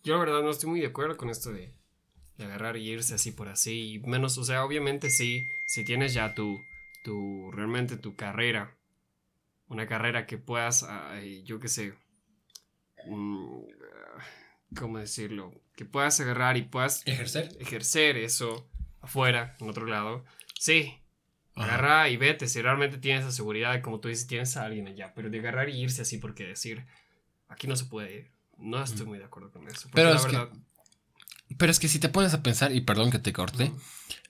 [0.03, 1.75] Yo la verdad no estoy muy de acuerdo con esto de,
[2.39, 4.01] agarrar y irse así por así.
[4.07, 6.59] menos, o sea, obviamente sí, si tienes ya tu,
[7.05, 8.79] tu, realmente tu carrera,
[9.69, 10.87] una carrera que puedas,
[11.45, 11.93] yo qué sé,
[13.07, 13.63] Mm,
[14.79, 15.53] ¿cómo decirlo?
[15.77, 18.69] Que puedas agarrar y puedas ejercer, ejercer eso
[19.01, 20.25] afuera, en otro lado.
[20.59, 20.99] Sí,
[21.55, 25.13] agarra y vete si realmente tienes la seguridad como tú dices, tienes a alguien allá,
[25.15, 26.85] pero de agarrar y irse así porque decir,
[27.49, 28.31] aquí no se puede ir.
[28.59, 29.89] No estoy muy de acuerdo con eso.
[29.93, 30.49] Pero es, que,
[31.59, 33.71] pero es que si te pones a pensar, y perdón que te corte,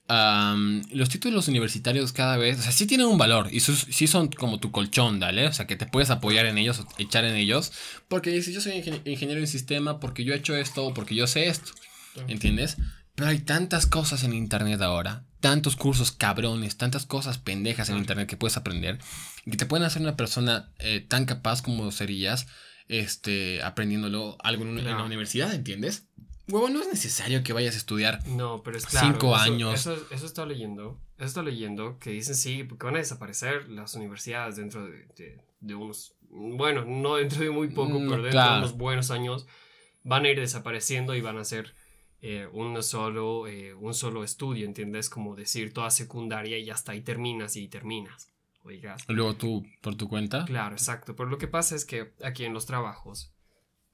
[0.09, 4.61] los títulos universitarios cada vez, o sea, sí tienen un valor y sí son como
[4.61, 7.73] tu colchón, dale, o sea, que te puedes apoyar en ellos, echar en ellos,
[8.09, 11.49] porque dices, yo soy ingeniero en sistema, porque yo he hecho esto, porque yo sé
[11.49, 11.73] esto,
[12.29, 12.77] ¿entiendes?
[13.15, 18.29] Pero hay tantas cosas en internet ahora, tantos cursos cabrones, tantas cosas pendejas en internet
[18.29, 18.99] que puedes aprender,
[19.45, 22.47] y que te pueden hacer una persona eh, tan capaz como serías
[22.89, 26.05] este, aprendiéndolo algo en, una- en la universidad, ¿entiendes?
[26.49, 28.27] Huevo, no es necesario que vayas a estudiar.
[28.29, 29.09] No, pero es claro.
[29.09, 29.75] Cinco eso- años.
[29.81, 30.99] Eso, eso está leyendo.
[31.19, 35.41] Eso está leyendo que dicen sí, porque van a desaparecer las universidades dentro de, de-
[35.61, 36.15] de unos.
[36.31, 38.53] Bueno, no dentro de muy poco, Mm, pero dentro claro.
[38.55, 39.47] de unos buenos años
[40.05, 41.75] van a ir desapareciendo y van a ser
[42.23, 45.11] eh, un, solo, eh, un solo estudio, ¿entiendes?
[45.11, 48.29] Como decir toda secundaria y hasta ahí terminas y terminas.
[48.65, 49.05] Oigas.
[49.09, 50.45] Luego tú, por tu cuenta.
[50.45, 51.15] Claro, exacto.
[51.15, 53.33] Pero lo que pasa es que aquí en los trabajos,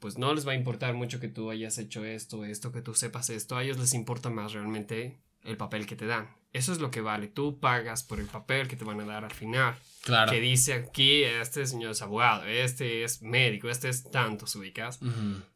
[0.03, 2.92] pues no les va a importar mucho que tú hayas hecho esto, esto, que tú
[2.92, 3.57] sepas esto.
[3.57, 6.28] A ellos les importa más realmente el papel que te dan.
[6.53, 7.28] Eso es lo que vale.
[7.28, 9.76] Tú pagas por el papel que te van a dar al final.
[10.03, 10.32] Claro.
[10.32, 14.98] Que dice aquí, este señor es abogado, este es médico, este es tantos, ubicas.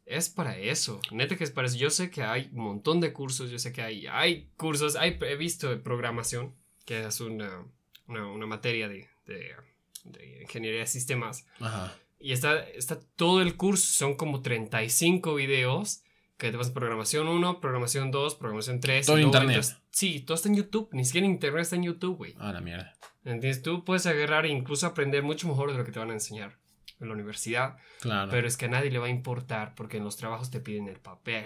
[0.07, 1.01] Es para eso.
[1.11, 1.77] Neta que es para eso.
[1.77, 5.19] Yo sé que hay un montón de cursos, yo sé que hay, hay cursos, hay,
[5.23, 7.67] he visto de programación, que es una,
[8.07, 9.57] una, una materia de, de,
[10.05, 11.47] de ingeniería de sistemas.
[11.59, 11.93] Ajá.
[12.27, 16.03] Y está, está todo el curso, son como 35 videos
[16.37, 19.07] que te vas programación 1, programación 2, programación 3.
[19.07, 19.65] Todo en internet.
[19.91, 22.35] sí, todo está en YouTube, ni siquiera en internet está en YouTube, güey.
[22.39, 22.95] A la mierda.
[23.25, 23.63] ¿Entiendes?
[23.63, 26.59] Tú puedes agarrar e incluso aprender mucho mejor de lo que te van a enseñar
[27.01, 28.31] en la universidad, Claro.
[28.31, 30.89] pero es que a nadie le va a importar porque en los trabajos te piden
[30.89, 31.45] el papel.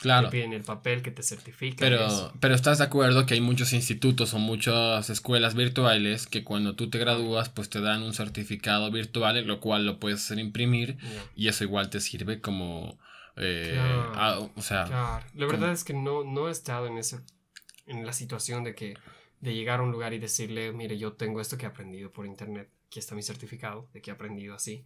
[0.00, 0.28] Claro.
[0.28, 1.76] Te piden el papel que te certifica.
[1.78, 2.32] Pero, eso.
[2.40, 6.90] pero estás de acuerdo que hay muchos institutos o muchas escuelas virtuales que cuando tú
[6.90, 10.96] te gradúas pues te dan un certificado virtual, lo cual lo puedes hacer imprimir
[11.36, 12.98] y eso igual te sirve como...
[13.36, 14.12] eh, Claro.
[14.16, 17.20] ah, o sea, Claro, la como- verdad es que no, no he estado en ese,
[17.86, 18.94] en la situación de que
[19.40, 22.26] de llegar a un lugar y decirle, mire, yo tengo esto que he aprendido por
[22.26, 24.84] internet, aquí está mi certificado de que he aprendido así,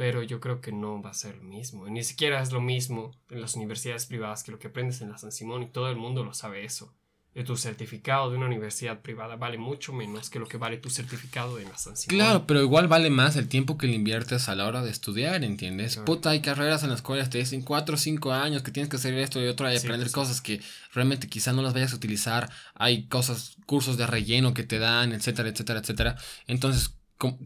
[0.00, 3.10] pero yo creo que no va a ser lo mismo, ni siquiera es lo mismo
[3.28, 5.96] en las universidades privadas que lo que aprendes en la San Simón y todo el
[5.96, 6.94] mundo lo sabe eso.
[7.34, 10.88] De tu certificado de una universidad privada vale mucho menos que lo que vale tu
[10.88, 12.16] certificado en la San Simón.
[12.16, 15.44] Claro, pero igual vale más el tiempo que le inviertes a la hora de estudiar,
[15.44, 15.96] ¿entiendes?
[15.96, 16.06] Claro.
[16.06, 18.96] Puta, hay carreras en las cuales te dicen 4 o 5 años que tienes que
[18.96, 20.62] hacer esto y otro y Sí, aprender pues, cosas que
[20.94, 22.48] realmente quizá no las vayas a utilizar.
[22.74, 26.16] Hay cosas, cursos de relleno que te dan, etcétera, etcétera, etcétera.
[26.46, 26.94] Entonces,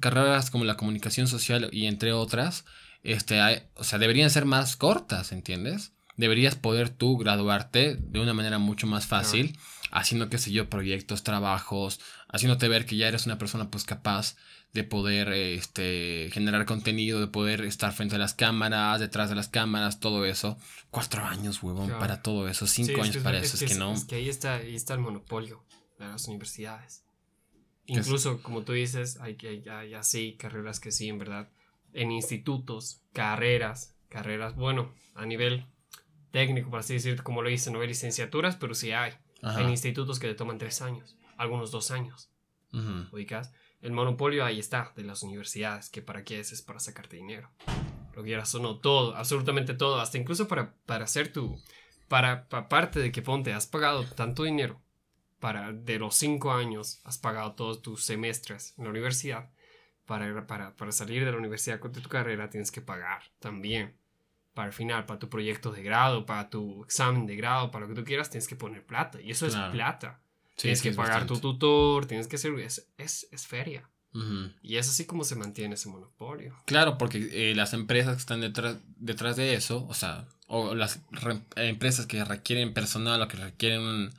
[0.00, 2.64] carreras como la comunicación social y entre otras,
[3.02, 5.92] este, hay- o sea, deberían ser más cortas, ¿entiendes?
[6.16, 9.58] Deberías poder tú graduarte de una manera mucho más fácil,
[9.90, 14.36] haciendo, qué sé yo, proyectos, trabajos, haciéndote ver que ya eres una persona pues capaz
[14.72, 19.48] de poder este, generar contenido, de poder estar frente a las cámaras, detrás de las
[19.48, 20.56] cámaras, todo eso.
[20.90, 22.00] Cuatro años, huevón, Claro.
[22.00, 22.66] para todo eso.
[22.66, 23.56] Cinco años para es- eso.
[23.56, 23.92] Es, es que no.
[23.94, 25.64] Es que ahí está, ahí está el monopolio
[25.98, 27.03] de las universidades.
[27.86, 31.50] Incluso, como tú dices, hay, hay, hay así carreras que sí, en verdad.
[31.92, 35.66] En institutos, carreras, carreras, bueno, a nivel
[36.30, 39.12] técnico, por así decirlo, como lo dicen, no hay licenciaturas, pero sí hay.
[39.42, 39.60] Ajá.
[39.60, 42.30] En institutos que te toman tres años, algunos dos años,
[42.72, 43.06] Ujú.
[43.14, 43.52] ubicas.
[43.82, 47.50] El monopolio ahí está, de las universidades, que para qué es, es para sacarte dinero.
[48.16, 51.60] Lo quieras o no, todo, absolutamente todo, hasta incluso para, para hacer tu,
[52.08, 54.80] para, pa- parte de que ponte, has pagado tanto dinero,
[55.44, 59.50] para, de los cinco años, has pagado todos tus semestres en la universidad,
[60.06, 63.92] para, para, para salir de la universidad con tu carrera tienes que pagar también.
[64.54, 67.88] Para el final, para tu proyecto de grado, para tu examen de grado, para lo
[67.94, 69.20] que tú quieras, tienes que poner plata.
[69.20, 69.66] Y eso Claro.
[69.66, 70.20] es plata.
[70.56, 72.54] Sí, tienes que pagar tu tutor, tienes que hacer...
[72.60, 73.86] Es, es, es feria.
[74.62, 76.54] Y es así como se mantiene ese monopolio.
[76.64, 77.18] Claro, porque
[77.50, 82.06] eh, las empresas que están detrás, detrás de eso, o sea, o las re- empresas
[82.06, 84.10] que requieren personal o que requieren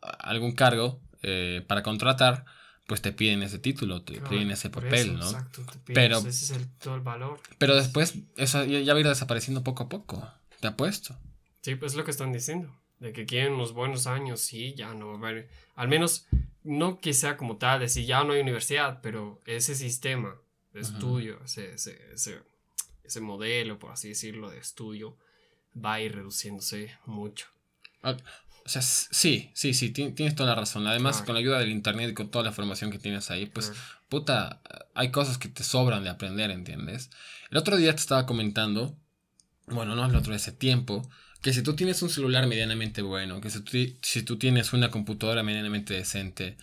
[0.00, 2.44] algún cargo eh, para contratar,
[2.86, 5.24] pues te piden ese título, te Claro, piden ese papel, eso, ¿no?
[5.26, 7.40] Exacto, te pides, Pero- ese es el, todo el valor.
[7.58, 10.26] Pero después eso ya, ya va a ir desapareciendo poco a poco,
[10.60, 11.16] te apuesto.
[11.60, 12.74] Sí, pues es lo que están diciendo.
[13.00, 15.48] De que quieren unos buenos años, sí, ya no va a haber.
[15.76, 16.26] Al menos,
[16.64, 20.34] no que sea como tal, decir ya no hay universidad, pero ese sistema
[20.72, 22.40] de estudio, ese, ese, ese,
[23.04, 25.16] ese modelo, por así decirlo, de estudio,
[25.76, 27.46] va a ir reduciéndose mucho.
[28.68, 30.86] O sea, sí, sí, sí, ti- tienes toda la razón.
[30.86, 33.72] Además, con la ayuda del internet y con toda la información que tienes ahí, pues
[34.10, 34.60] puta,
[34.94, 37.08] hay cosas que te sobran de aprender, ¿entiendes?
[37.50, 38.98] El otro día te estaba comentando,
[39.66, 41.08] bueno, no el otro, ese tiempo,
[41.42, 44.90] que si tú tienes un celular medianamente bueno, que si tú, si tú tienes una
[44.90, 46.58] computadora medianamente decente,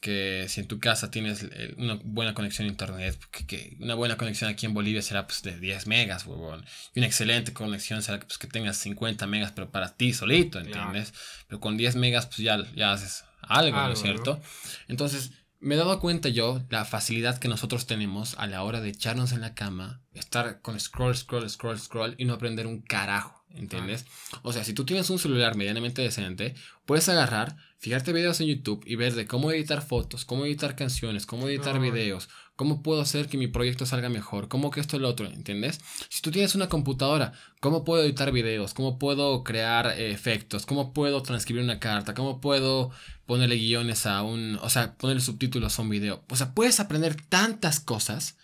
[0.00, 4.16] que si en tu casa tienes una buena conexión a internet, que, que una buena
[4.16, 8.20] conexión aquí en Bolivia será pues de 10 megas, huevón, y una excelente conexión será
[8.20, 11.12] pues, que tengas 50 megas, pero para ti solito, ¿entiendes?
[11.48, 14.40] Pero con 10 megas pues ya, ya haces algo, ¿no es cierto?
[14.88, 18.90] Entonces, me he dado cuenta yo la facilidad que nosotros tenemos a la hora de
[18.90, 23.44] echarnos en la cama, estar con scroll, scroll, scroll, scroll y no aprender un carajo,
[23.50, 24.06] ¿entiendes?
[24.42, 28.82] O sea, si tú tienes un celular medianamente decente, puedes agarrar, fijarte videos en YouTube
[28.86, 33.28] y ver de cómo editar fotos, cómo editar canciones, cómo editar videos, cómo puedo hacer
[33.28, 35.80] que mi proyecto salga mejor, cómo que esto y lo otro, ¿entiendes?
[36.08, 38.74] Si tú tienes una computadora, ¿cómo puedo editar videos?
[38.74, 40.66] ¿Cómo puedo crear eh, efectos?
[40.66, 42.14] ¿Cómo puedo transcribir una carta?
[42.14, 42.90] ¿Cómo puedo
[43.26, 46.24] ponerle guiones a un, o sea, ponerle subtítulos a un video?
[46.30, 48.36] O sea, puedes aprender tantas cosas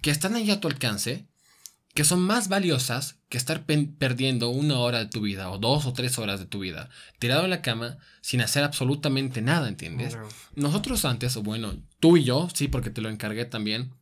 [0.00, 1.26] que están ahí a tu alcance
[1.96, 5.94] que son más valiosas que estar perdiendo una hora de tu vida o dos o
[5.94, 10.16] tres horas de tu vida tirado en la cama sin hacer absolutamente nada, ¿entiendes?
[10.54, 13.94] Nosotros antes, o bueno, tú y yo, sí, porque te lo encargué también,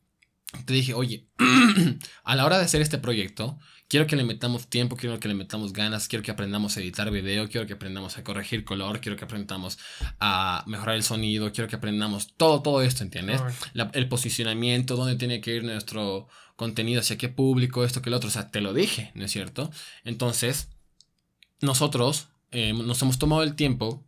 [0.64, 1.28] te dije, oye,
[2.24, 5.34] a la hora de hacer este proyecto, quiero que le metamos tiempo, quiero que le
[5.34, 9.16] metamos ganas, quiero que aprendamos a editar video, quiero que aprendamos a corregir color, quiero
[9.16, 9.78] que aprendamos
[10.20, 13.40] a mejorar el sonido, quiero que aprendamos todo, todo esto, ¿entiendes?
[13.92, 18.28] el posicionamiento, dónde tiene que ir nuestro contenido hacia qué público, esto que el otro.
[18.28, 19.70] O sea, te lo dije, ¿no es cierto?
[20.04, 20.68] Entonces,
[21.60, 24.04] nosotros eh, nos hemos tomado el tiempo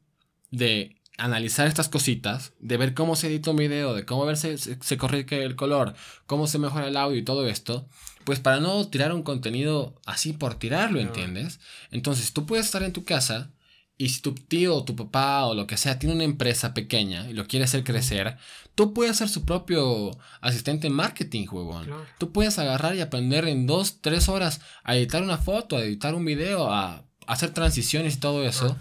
[0.50, 4.58] de analizar estas cositas, de ver cómo se edita un video, de cómo ver se,
[4.58, 5.94] se, corrige el color,
[6.26, 7.88] cómo se mejora el audio y todo esto,
[8.24, 11.60] pues para no tirar un contenido así por tirarlo, ¿entiendes?
[11.90, 13.50] Entonces tú puedes estar en tu casa
[13.98, 17.28] y si tu tío o tu papá o lo que sea tiene una empresa pequeña
[17.30, 18.36] y lo quiere hacer crecer,
[18.74, 20.10] tú puedes ser su propio
[20.42, 21.88] asistente en marketing, huevón.
[22.18, 26.14] Tú puedes agarrar y aprender en dos, tres horas a editar una foto, a editar
[26.14, 28.76] un video, a, hacer transiciones y todo eso.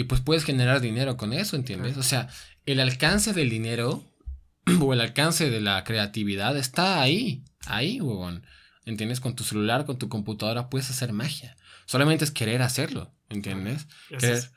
[0.00, 1.98] Y pues puedes generar dinero con eso, ¿entiendes?
[1.98, 2.30] O sea,
[2.64, 4.10] el alcance del dinero
[4.80, 8.46] o el alcance de la creatividad está ahí, ahí, huevón.
[8.86, 9.20] ¿Entiendes?
[9.20, 11.54] Con tu celular, con tu computadora puedes hacer magia.
[11.84, 13.88] Solamente es querer hacerlo, ¿entiendes?
[14.08, 14.50] Querer,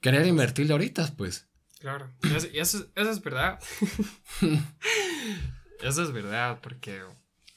[0.00, 1.46] querer invertirle ahorita, pues.
[1.80, 3.60] Claro, y eso, es verdad.
[5.82, 7.02] eso es verdad, porque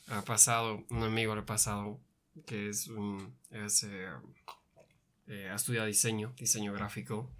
[0.10, 1.98] ha pasado, un amigo le ha pasado,
[2.46, 4.10] que es un, es, eh,
[5.32, 7.32] eh, ha estudiado diseño, diseño gráfico,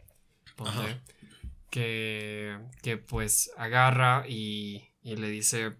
[1.70, 5.74] que, que pues agarra y, y le dice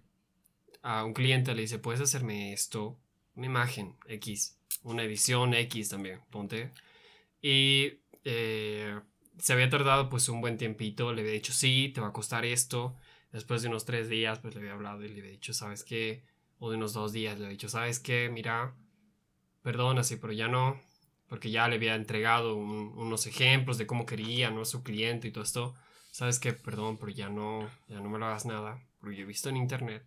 [0.82, 2.98] a un cliente, le dice, puedes hacerme esto,
[3.34, 6.72] una imagen X, una edición X también, ponte.
[7.40, 9.00] Y eh,
[9.38, 12.44] se había tardado pues un buen tiempito, le había dicho, sí, te va a costar
[12.44, 12.94] esto.
[13.32, 16.24] Después de unos tres días, pues le había hablado y le había dicho, ¿sabes qué?
[16.58, 18.28] O de unos dos días le había dicho, ¿sabes qué?
[18.30, 18.74] Mira,
[19.62, 20.78] perdona, sí, pero ya no,
[21.32, 24.66] porque ya le había entregado unos ejemplos de cómo quería, ¿no?
[24.66, 25.74] Su cliente y todo esto.
[26.10, 26.52] ¿Sabes qué?
[26.52, 29.56] Perdón, pero ya no, ya no me lo hagas nada, porque yo he visto en
[29.56, 30.06] internet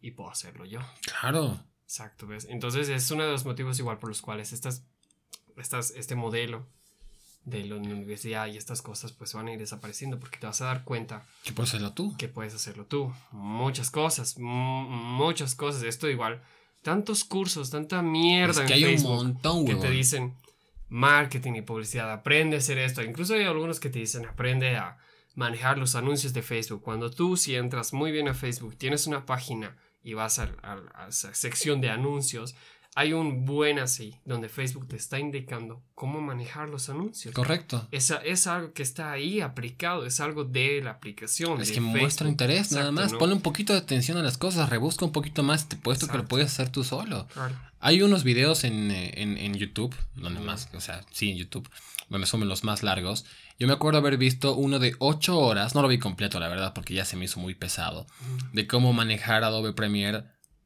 [0.00, 0.78] y puedo hacerlo yo.
[1.00, 1.64] Claro.
[1.82, 2.46] Exacto, ¿ves?
[2.48, 4.86] Entonces es uno de los motivos igual por los cuales estas,
[5.56, 6.64] estas, este modelo
[7.44, 10.66] de la universidad y estas cosas pues van a ir desapareciendo porque te vas a
[10.66, 16.08] dar cuenta que puedes hacerlo tú que puedes hacerlo tú muchas cosas muchas cosas esto
[16.08, 16.40] igual
[16.82, 20.36] tantos cursos tanta mierda que hay un montón que te dicen
[20.92, 24.98] marketing y publicidad aprende a hacer esto incluso hay algunos que te dicen aprende a
[25.34, 29.24] manejar los anuncios de Facebook cuando tú si entras muy bien a Facebook tienes una
[29.24, 32.54] página y vas a, a, a, a sección de anuncios
[32.94, 37.34] hay un buen así, donde Facebook te está indicando cómo manejar los anuncios.
[37.34, 37.88] Correcto.
[37.90, 41.60] Es, es algo que está ahí aplicado, es algo de la aplicación.
[41.60, 43.14] Es que muestra interés, nada más.
[43.14, 46.18] Pone un poquito de atención a las cosas, rebusca un poquito más, te puesto que
[46.18, 47.26] lo puedes hacer tú solo.
[47.32, 47.54] Claro.
[47.84, 51.68] Hay unos videos en, en, en YouTube, donde más, o sea, sí, en YouTube,
[52.08, 53.24] donde son los más largos.
[53.58, 56.74] Yo me acuerdo haber visto uno de 8 horas, no lo vi completo, la verdad,
[56.74, 58.06] porque ya se me hizo muy pesado,
[58.52, 60.22] de cómo manejar Adobe Premiere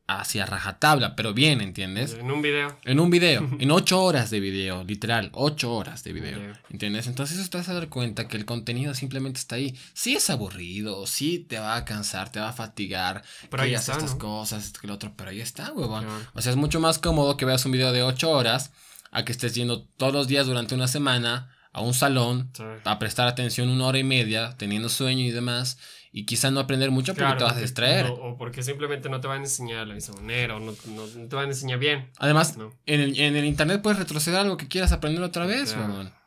[0.09, 2.15] hacia rajatabla, pero bien, ¿entiendes?
[2.15, 2.77] En un video.
[2.85, 6.39] En un video, en ocho horas de video, literal, ocho horas de video,
[6.71, 7.07] ¿entiendes?
[7.09, 9.77] Entonces te vas a dar cuenta que el contenido simplemente está ahí.
[9.95, 13.93] Sí es aburrido, sí te va a cansar, te va a fatigar, pero ahí está,
[13.93, 16.07] estas cosas, esto que lo otro, pero ahí está, huevón.
[16.35, 18.73] O sea, es mucho más cómodo que veas un video de ocho horas
[19.11, 22.51] a que estés yendo todos los días durante una semana a un salón
[22.85, 25.79] a prestar atención una hora y media, teniendo sueño y demás
[26.17, 28.07] y quizás no aprender mucho porque te vas a distraer.
[28.07, 31.37] O, porque simplemente no te van a enseñar la misma manera o no, no, te
[31.37, 32.09] van a enseñar bien.
[32.17, 32.57] Además,
[32.87, 35.77] en, el, en, el, internet puedes retroceder algo que quieras aprender otra vez.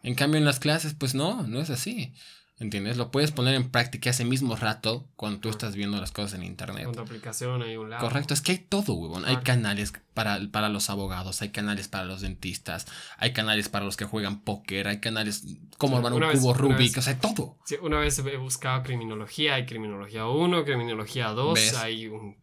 [0.04, 2.14] En cambio, en las clases, pues no, no es así.
[2.60, 2.98] ¿Entiendes?
[2.98, 6.44] Lo puedes poner en práctica ese mismo rato cuando tú estás viendo las cosas en
[6.44, 6.86] internet.
[6.86, 8.06] Con tu aplicación hay un lado.
[8.06, 9.24] Correcto, es que hay todo, huevón.
[9.24, 12.86] Hay canales para, para los abogados, hay canales para los dentistas,
[13.18, 15.46] hay canales para los que juegan póker, hay canales
[15.78, 17.58] como armar un cubo Rubik, o sea, todo.
[17.64, 22.36] Sí, una vez he buscado criminología, hay criminología 1, criminología 2, hay un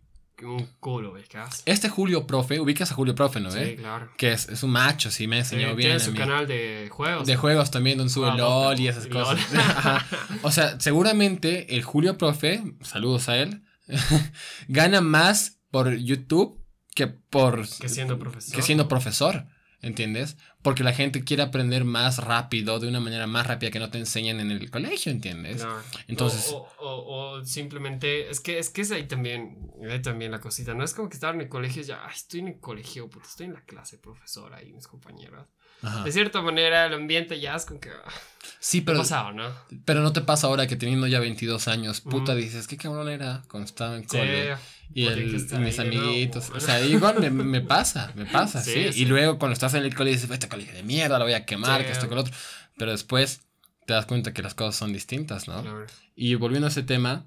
[0.44, 1.62] un culo, ubicas.
[1.64, 3.50] Este Julio Profe, ubicas a Julio Profe, ¿no?
[3.50, 4.10] Sí, claro.
[4.16, 5.90] Que es, es un macho, sí, me enseñó bien.
[5.90, 7.26] Tiene su canal de juegos.
[7.26, 9.38] De juegos también, donde sube ah, LOL y esas cosas.
[10.42, 13.62] o sea, seguramente el Julio Profe, saludos a él,
[14.68, 16.62] gana más por YouTube
[16.94, 17.66] que por.
[17.78, 18.56] Que siendo profesor.
[18.56, 19.46] Que siendo profesor.
[19.82, 20.36] ¿Entiendes?
[20.62, 23.98] Porque la gente quiere aprender más rápido, de una manera más rápida que no te
[23.98, 25.58] enseñan en el colegio, ¿entiendes?
[25.62, 25.82] Claro.
[26.08, 28.30] Entonces- O, o- o- o simplemente.
[28.30, 29.70] Es que, es que es ahí también.
[29.88, 30.74] Ahí también la cosita.
[30.74, 32.04] No es como que estar en el colegio y ya.
[32.04, 35.46] Ay, estoy en el colegio, puta, estoy en la clase, profesora y mis compañeras.
[35.82, 36.04] Ajá.
[36.04, 37.90] De cierta manera, el ambiente ya es como que.
[37.90, 38.10] ah,
[38.58, 39.44] Sí, Pero pero, pasado, ¿no?
[39.84, 43.42] pero no te pasa ahora que teniendo ya 22 años, puta, dices, qué cabrón era
[43.48, 44.16] cuando estaba en Sí.
[44.16, 44.56] cole.
[44.94, 45.26] Y, el-
[45.60, 46.02] mis ahí, ¿no?
[46.02, 46.50] amiguitos.
[46.50, 49.84] O sea, igual me, me pasa, me pasa, sí, Sí, Y luego cuando estás en
[49.84, 52.22] el colegio dices, este colegio de mierda, lo voy a quemar, que esto, que lo
[52.22, 52.34] otro.
[52.78, 53.40] Pero después
[53.86, 55.62] te das cuenta que las cosas son distintas, ¿no?
[55.62, 55.86] Claro.
[56.16, 57.24] Y volviendo a ese tema,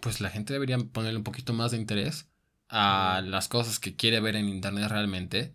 [0.00, 2.26] pues la gente debería ponerle un poquito más de interés
[2.68, 5.52] a las cosas que quiere ver en internet realmente.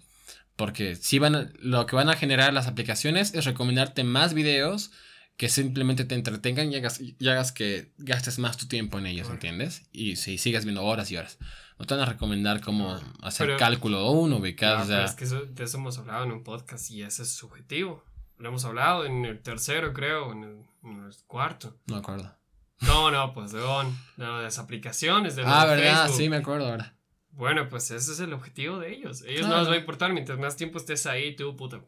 [0.59, 4.91] Porque si van lo que van a generar las aplicaciones es recomendarte más videos
[5.37, 9.27] que simplemente te entretengan y hagas, y hagas que gastes más tu tiempo en ellos,
[9.27, 9.35] Claro.
[9.35, 9.83] ¿entiendes?
[9.93, 11.37] Y si sigues viendo horas y horas.
[11.79, 14.85] No te van a recomendar cómo hacer Pero- cálculo uno, ubicas.
[14.87, 18.03] pero es que eso- de eso hemos hablado en un podcast y ese es subjetivo.
[18.37, 21.77] Lo hemos hablado en el tercero, creo, en el, en el cuarto.
[21.87, 22.35] No me acuerdo.
[22.81, 26.17] No, no, pues de, on- de las aplicaciones, de Ah, verdad, Facebook.
[26.17, 26.95] sí, me acuerdo ahora.
[27.31, 29.21] Bueno, pues ese es el objetivo de ellos.
[29.23, 29.61] Ellos no Claro.
[29.61, 31.81] les va a importar mientras más tiempo estés ahí, tú, puta,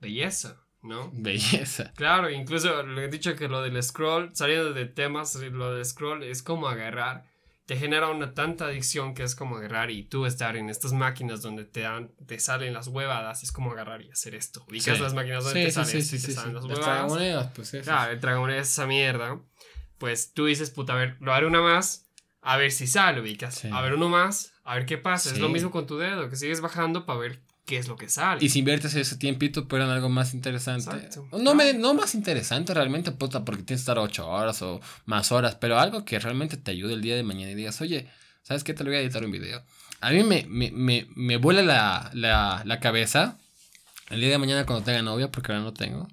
[0.00, 1.10] belleza, ¿no?
[1.12, 1.92] Belleza.
[1.96, 6.22] Claro, incluso le he dicho que lo del scroll, saliendo de temas, lo del scroll
[6.22, 7.24] es como agarrar,
[7.66, 11.42] te genera una tanta adicción que es como agarrar y tú estar en estas máquinas
[11.42, 14.64] donde te dan, te salen las huevadas, es como agarrar y hacer esto.
[14.68, 15.02] Ubicas Sí.
[15.02, 16.84] las máquinas donde te salen y te salen las huevadas.
[16.86, 17.84] tragamonedas, pues eso.
[17.84, 19.40] Claro, el dragón es esa mierda.
[19.98, 22.05] Pues tú dices, puta, a ver, lo haré una más,
[22.46, 23.56] a ver si sale, ubicas.
[23.56, 23.68] Sí.
[23.72, 25.30] A ver uno más, a ver qué pasa.
[25.30, 28.08] Es lo mismo con tu dedo, que sigues bajando para ver qué es lo que
[28.08, 28.38] sale.
[28.44, 30.94] Y si inviertes ese tiempito, pero en algo más interesante.
[30.96, 31.26] Exacto.
[31.36, 35.32] No, me, no más interesante realmente, puta, porque tienes que estar ocho horas o más
[35.32, 38.08] horas, pero algo que realmente te ayude el día de mañana y digas, oye,
[38.44, 38.74] ¿sabes qué?
[38.74, 39.64] Te lo voy a editar un video.
[40.00, 43.38] A mí me, me, me, me vuela la, la, la cabeza
[44.08, 46.06] el día de mañana cuando tenga novia, porque ahora no tengo.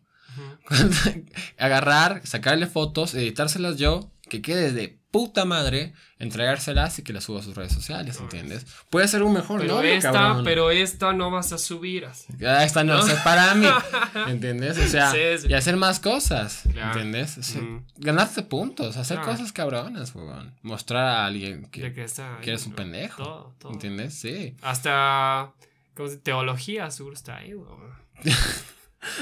[1.60, 7.40] Agarrar, sacarle fotos, editárselas yo, que quede de puta madre, entregárselas y que las suba
[7.40, 8.20] a sus redes sociales.
[8.20, 8.66] ¿entiendes?
[8.90, 10.44] Puede ser un mejor Pero novio, esta, cabrón.
[10.44, 12.34] pero esta no vas a subir así.
[12.44, 13.06] Ah, esta no, ¿No?
[13.08, 13.68] es para mí.
[14.28, 14.76] ¿Entiendes?
[14.80, 15.48] O sea, Sí, sí.
[15.50, 16.64] y hacer más cosas.
[16.72, 16.88] Claro.
[17.00, 17.38] ¿Entiendes?
[17.38, 17.62] O sea.
[17.98, 19.34] Ganarte puntos, hacer Claro.
[19.34, 20.52] cosas cabronas, weón.
[20.64, 22.76] Mostrar a alguien que, que, está que eres un ¿no?
[22.78, 23.24] pendejo.
[23.24, 23.72] Todo, todo.
[23.74, 24.16] ¿Entiendes?
[24.16, 24.56] Sí.
[24.64, 25.52] Hasta
[25.96, 27.94] ¿cómo se- teología sur está ahí, weón.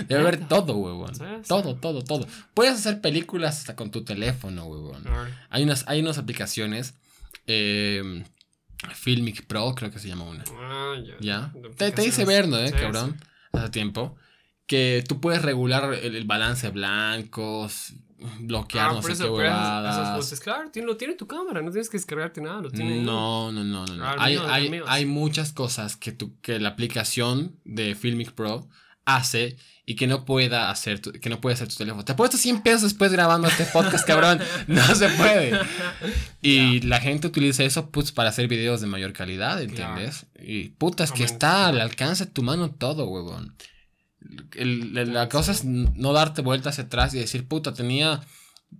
[0.07, 1.07] Debe haber todo.
[1.13, 1.47] Sí, sí.
[1.47, 2.27] Todo, todo, todo.
[2.53, 4.69] Puedes hacer películas hasta con tu teléfono.
[5.03, 5.29] Claro.
[5.49, 6.95] Hay unas, hay unas aplicaciones.
[7.47, 8.23] eh,
[8.95, 10.43] Filmic Pro, creo que se llama una.
[10.59, 11.13] Ah, ya.
[11.19, 11.53] ¿Ya?
[11.77, 12.57] Te, te hice ver, ¿no?
[12.57, 13.15] Eh, Sí, cabrón.
[13.53, 14.15] Hace tiempo.
[14.65, 17.93] Que tú puedes regular el, el balance de blancos,
[18.39, 20.39] bloquear Ah, no por sé eso, qué esas- esas cosas.
[20.39, 23.01] Claro, lo tiene tu cámara, no tienes que descargarte nada, lo tiene.
[23.01, 23.95] No, no, no, no.
[23.97, 24.03] no.
[24.05, 28.31] Ah, hay, mío, hay, mío, hay muchas cosas que, tu, que la aplicación de Filmic
[28.31, 28.67] Pro
[29.15, 32.05] hace y que no pueda hacer tu, que no puede hacer tu teléfono.
[32.05, 34.39] Te puesto 100 pesos después grabando este podcast, cabrón.
[34.67, 35.59] No se puede.
[36.41, 40.27] Y la gente utiliza eso pues para hacer videos de mayor calidad, ¿entiendes?
[40.39, 43.55] Y puta, es que está al alcance de tu mano todo, huevón.
[44.55, 48.21] El- el- la cosa es no darte vuelta hacia atrás y decir, puta, tenía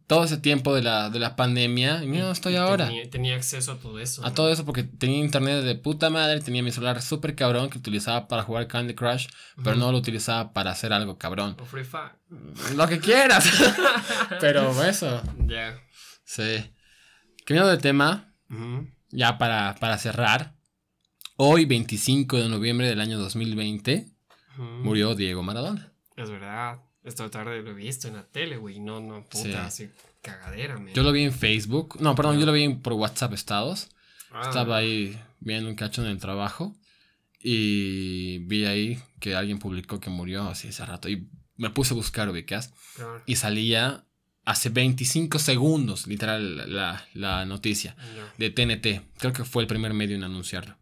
[0.08, 2.88] todo ese tiempo de la, de la pandemia y mira, dónde estoy ahora.
[2.88, 4.24] Tenía, tenía acceso a todo eso.
[4.26, 4.34] A ¿no?
[4.34, 8.28] todo eso porque tenía internet de puta madre, tenía mi celular súper cabrón que utilizaba
[8.28, 9.28] para jugar Candy Crush,
[9.64, 11.56] pero no lo utilizaba para hacer algo cabrón.
[11.62, 12.12] O Free Fire.
[12.76, 13.50] Lo que quieras.
[14.42, 15.80] pero eso, Ya.
[16.24, 16.72] sí.
[17.46, 18.34] Cambiando de tema,
[19.12, 20.56] ya para, para cerrar,
[21.38, 24.08] hoy 25 de noviembre del año 2020
[24.58, 24.64] Ujú.
[24.64, 25.92] murió Diego Maradona.
[26.18, 26.80] Es verdad.
[27.04, 28.80] Esta tarde lo he visto en la tele, güey.
[28.80, 29.90] No, no, puta, así
[30.22, 30.94] cagadera, man.
[30.94, 33.90] Yo lo vi en Facebook, no, perdón, yo lo vi en- por WhatsApp estados.
[34.32, 36.76] Ah, Estaba ahí viendo un cacho en el trabajo
[37.40, 41.28] y vi ahí que alguien publicó que murió así hace rato y
[41.58, 43.22] me puse a buscar ubicas claro.
[43.26, 44.06] y salía
[44.46, 47.96] hace 25 segundos literal la, la noticia
[48.38, 49.02] de TNT.
[49.18, 50.76] Creo que fue el primer medio en anunciarlo.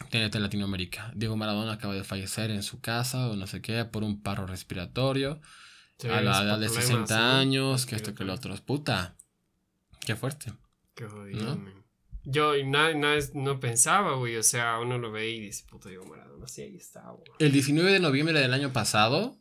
[0.00, 0.08] Ya.
[0.08, 1.12] TNT Latinoamérica.
[1.14, 4.46] Diego Maradona acaba de fallecer en su casa o no sé qué por un paro
[4.46, 5.40] respiratorio
[5.98, 7.14] Sí, a la edad de problemas, 60 ¿sí?
[7.14, 8.54] años, que esto que lo otro.
[8.64, 9.16] Puta.
[10.00, 10.52] Qué fuerte.
[10.94, 11.80] Qué jodido, ¿No?
[12.24, 12.52] Yo
[13.34, 14.36] no pensaba, güey.
[14.36, 16.48] O sea, uno lo ve y dice, puta, Diego Maradona.
[16.48, 17.24] Sí, ahí está, güey.
[17.38, 19.36] El 19 de noviembre del año pasado,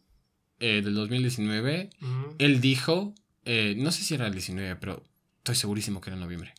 [0.59, 3.13] eh, del 2019, Ujú, él dijo,
[3.45, 5.03] eh, no sé si era el 19, pero
[5.37, 6.53] estoy segurísimo que era noviembre.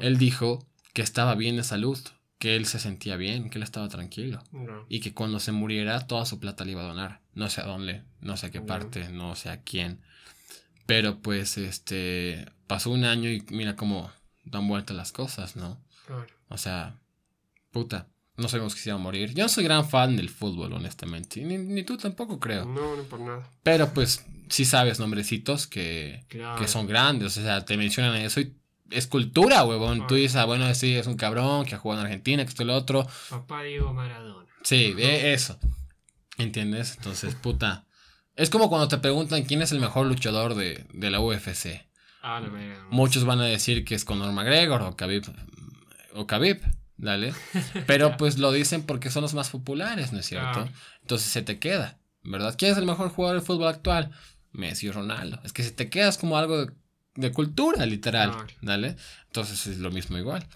[0.00, 1.98] Él dijo que estaba bien de salud,
[2.38, 4.42] que él se sentía bien, que él estaba tranquilo.
[4.88, 7.20] Y que cuando se muriera, toda su plata le iba a donar.
[7.34, 10.00] No sé a dónde, no sé a qué parte, no sé a quién.
[10.86, 14.10] Pero pues, este, pasó un año y mira cómo
[14.44, 15.78] dan vuelta las cosas, ¿no?
[16.06, 16.26] Claro.
[16.48, 16.96] O sea,
[17.70, 18.06] puta.
[18.36, 19.34] no sabemos que se iba a morir.
[19.34, 21.42] Yo no soy gran fan del fútbol, honestamente.
[21.42, 22.64] Ni, ni tú tampoco creo.
[22.64, 23.46] No, no por nada.
[23.64, 26.58] Pero pues sí sabes nombrecitos que, Claro.
[26.60, 27.36] que son grandes.
[27.36, 28.54] O sea, te mencionan eso y
[28.90, 30.06] es cultura, huevón.
[30.06, 32.62] Tú dices, ah, bueno, sí, es un cabrón que ha jugado en Argentina, que esto
[32.62, 33.06] y lo otro.
[33.30, 34.48] Papá Diego Maradona.
[34.62, 35.58] Sí, e- eso.
[36.38, 36.94] ¿Entiendes?
[36.96, 37.84] Entonces, puta.
[38.36, 41.84] Es como cuando te preguntan quién es el mejor luchador de, de la UFC.
[42.22, 42.84] Ah, la verga.
[42.84, 42.90] no.
[42.90, 45.24] Muchos van a decir que es Conor McGregor o Khabib.
[46.14, 46.60] O Khabib,
[46.96, 47.34] dale.
[47.86, 50.68] Pero pues lo dicen porque son los más populares, ¿no es cierto?
[51.00, 52.54] Entonces se te queda, ¿verdad?
[52.56, 54.12] ¿Quién es el mejor jugador de fútbol actual?
[54.52, 55.40] Messi o Ronaldo.
[55.44, 56.72] Es que se te quedas como algo de,
[57.18, 58.46] de cultura, literal, Claro.
[58.62, 58.96] ¿dale?
[59.26, 60.46] Entonces es lo mismo igual.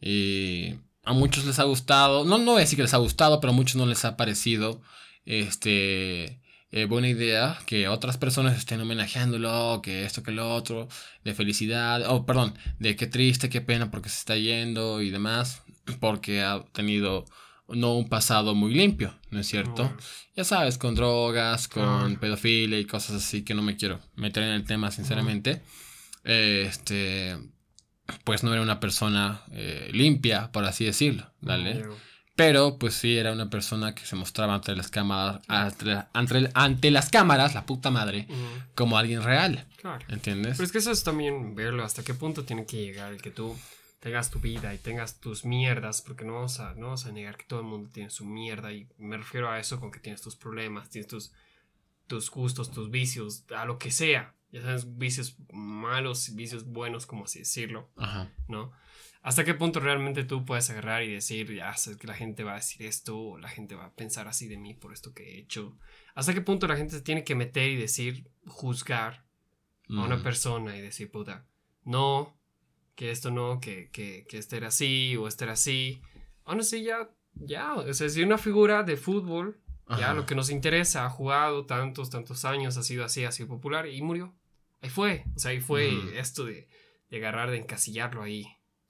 [0.00, 0.74] Y
[1.04, 3.52] a muchos les ha gustado, no, no voy a decir que les ha gustado, pero
[3.52, 4.80] a muchos no les ha parecido
[5.26, 6.40] este,
[6.72, 10.88] eh, buena idea que otras personas estén homenajeándolo, que esto, que lo otro,
[11.24, 15.62] de felicidad, oh, perdón, de qué triste, qué pena porque se está yendo y demás,
[16.00, 17.24] porque ha tenido
[17.68, 19.92] no un pasado muy limpio, ¿no es cierto?
[20.34, 22.16] Ya sabes, con drogas, con Ah.
[22.20, 25.62] pedofilia y cosas así que no me quiero meter en el tema, sinceramente.
[26.24, 27.36] Este,
[28.24, 31.84] pues no era una persona eh, limpia, por así decirlo, ¿vale?
[32.36, 36.90] Pero pues sí era una persona que se mostraba ante las cámaras, ante, ante- ante
[36.90, 38.26] las cámaras, la puta madre,
[38.74, 40.04] como alguien real, Claro.
[40.08, 40.56] ¿entiendes?
[40.56, 43.30] Pero es que eso es también verlo hasta qué punto tiene que llegar el que
[43.30, 43.56] tú
[44.00, 47.36] tengas tu vida y tengas tus mierdas, porque no vamos a, no vamos a negar
[47.36, 50.22] que todo el mundo tiene su mierda y me refiero a eso con que tienes
[50.22, 51.32] tus problemas, tienes tus,
[52.06, 55.36] tus gustos, tus vicios, a lo que sea, ya sabes, vicios
[55.90, 58.32] malos, vicios buenos, como así decirlo, Ajá.
[58.48, 58.72] ¿no?
[59.22, 62.52] ¿Hasta qué punto realmente tú puedes agarrar y decir, ya sé que la gente va
[62.52, 65.24] a decir esto, o la gente va a pensar así de mí por esto que
[65.24, 65.76] he hecho?
[66.14, 69.26] ¿Hasta qué punto la gente se tiene que meter y decir, juzgar
[69.90, 71.46] a una persona y decir, puta,
[71.84, 72.38] no,
[72.94, 76.00] que esto no, que, que, que este era así o este era así.
[76.44, 79.60] Aún así, ya, ya, o sea, si una figura de fútbol,
[79.98, 83.48] ya lo que nos interesa, ha jugado tantos, tantos años, ha sido así, ha sido
[83.48, 84.34] popular y murió.
[84.82, 86.68] Ahí fue, o sea, ahí fue esto de,
[87.10, 88.46] de agarrar, de encasillarlo ahí.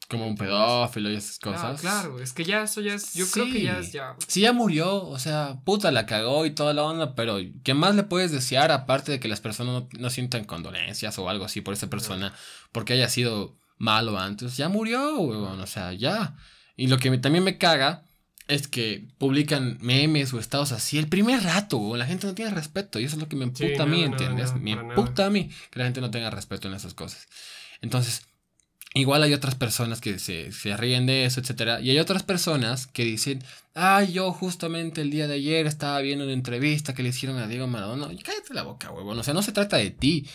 [0.09, 1.81] Como un pedófilo y esas cosas.
[1.81, 4.17] claro, es que ya eso ya es, yo creo que ya es ya...
[4.27, 7.95] Sí, ya murió, o sea, puta, la cagó y toda la onda, pero ¿qué más
[7.95, 11.61] le puedes desear aparte de que las personas no, no sientan condolencias o algo así
[11.61, 12.35] por esa persona
[12.73, 14.57] porque haya sido malo antes?
[14.57, 16.37] Ya murió, weón, o sea, ya.
[16.77, 18.03] Y lo que me- también me caga
[18.49, 22.99] es que publican memes o estados así el primer rato, la gente no tiene respeto
[22.99, 24.55] y eso es lo que me emputa Sí, a mí, ¿entiendes?
[24.55, 27.29] me emputa a mí que la gente no tenga respeto en esas cosas.
[27.81, 28.23] Entonces,
[28.93, 31.81] Igual hay otras personas que se, se ríen de eso, etcétera.
[31.81, 33.41] Y hay otras personas que dicen,
[33.77, 37.47] ah, yo justamente el día de ayer estaba viendo una entrevista que le hicieron a
[37.47, 38.13] Diego Maradona.
[38.13, 39.17] Y cállate la boca, huevón.
[39.17, 40.27] O sea, no se trata de ti.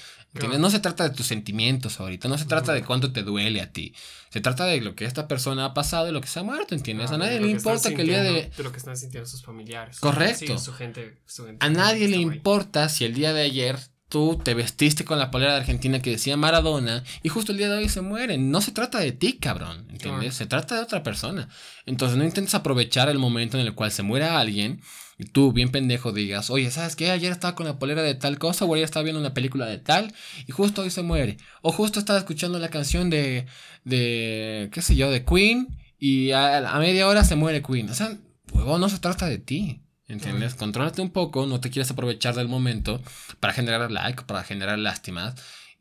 [0.60, 2.28] No se trata de tus sentimientos ahorita.
[2.28, 3.94] No se trata de cuánto te duele a ti.
[4.30, 6.76] Se trata de lo que esta persona ha pasado y lo que se ha muerto,
[6.76, 7.12] ¿entiendes?
[7.12, 8.52] Ah, a nadie de le importa que el día de...
[8.56, 10.00] de lo que están sintiendo sus familiares.
[10.00, 10.58] Correcto.
[10.58, 12.22] Sí, su gente, su gente A nadie le ahí.
[12.22, 13.78] importa si el día de ayer
[14.10, 17.70] tú te vestiste con la polera de Argentina que decía Maradona y justo el día
[17.70, 18.52] de hoy se mueren.
[18.52, 20.36] No se trata de ti, cabrón, ¿entiendes?
[20.36, 21.50] Se trata de otra persona.
[21.86, 24.82] Entonces no intentes aprovechar el momento en el cual se muera alguien
[25.18, 27.10] y tú, bien pendejo, digas, oye, ¿sabes qué?
[27.10, 29.78] Ayer estaba con la polera de tal cosa o ayer estaba viendo una película de
[29.78, 30.14] tal
[30.46, 31.38] y justo hoy se muere.
[31.62, 33.46] O justo estaba escuchando la canción de,
[33.86, 37.90] de qué sé yo, de Queen y a, a media hora se muere Queen.
[37.90, 38.18] O sea,
[38.52, 39.82] huevón, no se trata de ti.
[40.08, 40.54] ¿Entiendes?
[40.54, 43.02] Contrólate un poco, no te quieres aprovechar del momento
[43.40, 45.34] para generar like, para generar lástimas.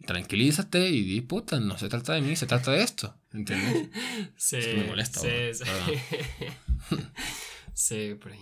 [0.07, 3.17] Tranquilízate y di puta, no se trata de mí, se trata de esto.
[3.33, 3.89] ¿Entiendes?
[4.37, 6.97] Sí, Es que me molesta, sí, sí.
[7.75, 8.35] sí, pero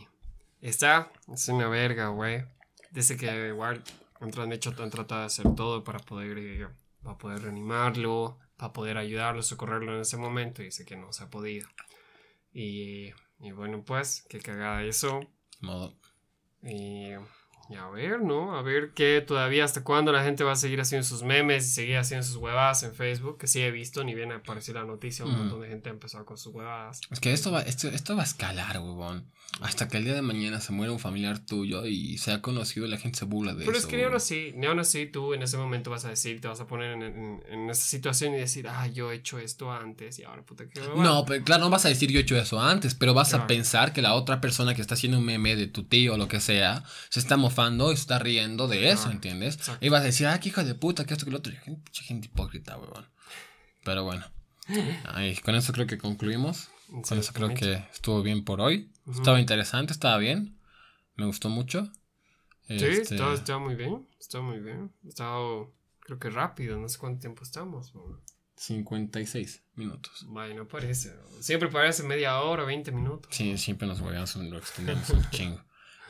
[0.68, 2.44] está, es una verga, güey.
[2.90, 3.82] Dice que igual
[4.20, 6.68] han, hecho, han tratado de hacer todo para poder, eh,
[7.02, 10.62] para poder reanimarlo, para poder ayudarlo, socorrerlo en ese momento.
[10.62, 11.68] Y dice que no se ha podido.
[12.52, 13.10] Y,
[13.40, 15.20] y bueno, pues, qué cagada eso.
[15.60, 15.94] Modo.
[16.62, 17.12] Y,
[17.70, 18.56] y a ver, ¿no?
[18.56, 21.70] A ver qué todavía, hasta cuándo la gente va a seguir haciendo sus memes y
[21.70, 25.24] seguir haciendo sus huevadas en Facebook, que sí he visto, ni bien apareció la noticia,
[25.24, 25.40] un Ujú.
[25.40, 27.00] montón de gente ha empezado con sus huevadas.
[27.10, 29.32] Es que esto va, esto, esto va a escalar, huevón.
[29.60, 32.88] Hasta que el día de mañana se muera un familiar tuyo y sea conocido y
[32.88, 33.80] la gente se burla de Pero eso.
[33.80, 36.40] es que ni aún así, ni aún así tú en ese momento vas a decir,
[36.40, 39.38] te vas a poner en, en- en esa situación y decir, ah, yo he hecho
[39.38, 41.02] esto antes y ahora puta que huevada".
[41.02, 43.46] No, pero claro, no vas a decir yo he hecho eso antes, pero vas a
[43.46, 46.28] pensar que la otra persona que está haciendo un meme de tu tío o lo
[46.28, 49.10] que sea, se está mofando y se está riendo de eso.
[49.10, 49.56] ¿entiendes?
[49.56, 49.84] Exacto.
[49.84, 51.52] Y vas a decir, ah, qué hijo de puta, que esto, que lo otro.
[51.62, 53.06] Gente, gente hipócrita, huevón.
[53.84, 54.24] Pero bueno.
[55.04, 56.68] Ay, con eso creo que concluimos.
[57.00, 58.92] Con eso creo que estuvo bien por hoy.
[59.10, 60.58] Estaba interesante, estaba bien.
[61.16, 61.90] Me gustó mucho.
[62.68, 64.92] Sí, Este, está, está muy bien, está muy bien.
[65.06, 67.94] Estado, creo que rápido, no sé cuánto tiempo estamos.
[67.94, 68.20] ¿no?
[68.56, 70.26] 56 minutos.
[70.28, 71.12] Bueno, parece.
[71.40, 73.34] Siempre parece media hora, 20 minutos.
[73.34, 75.64] Sí, siempre nos volvemos lo extendemos un chingo.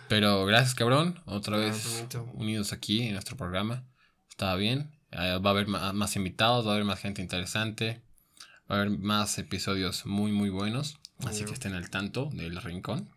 [0.09, 1.21] Pero gracias, cabrón.
[1.25, 2.05] Otra vez
[2.35, 3.87] unidos aquí en nuestro programa.
[4.29, 4.91] Estaba bien.
[5.13, 8.03] Eh, va a haber más invitados, va a haber más gente interesante.
[8.71, 10.99] Va a haber más episodios muy, muy buenos.
[11.27, 13.09] Así que estén al tanto del Rincón.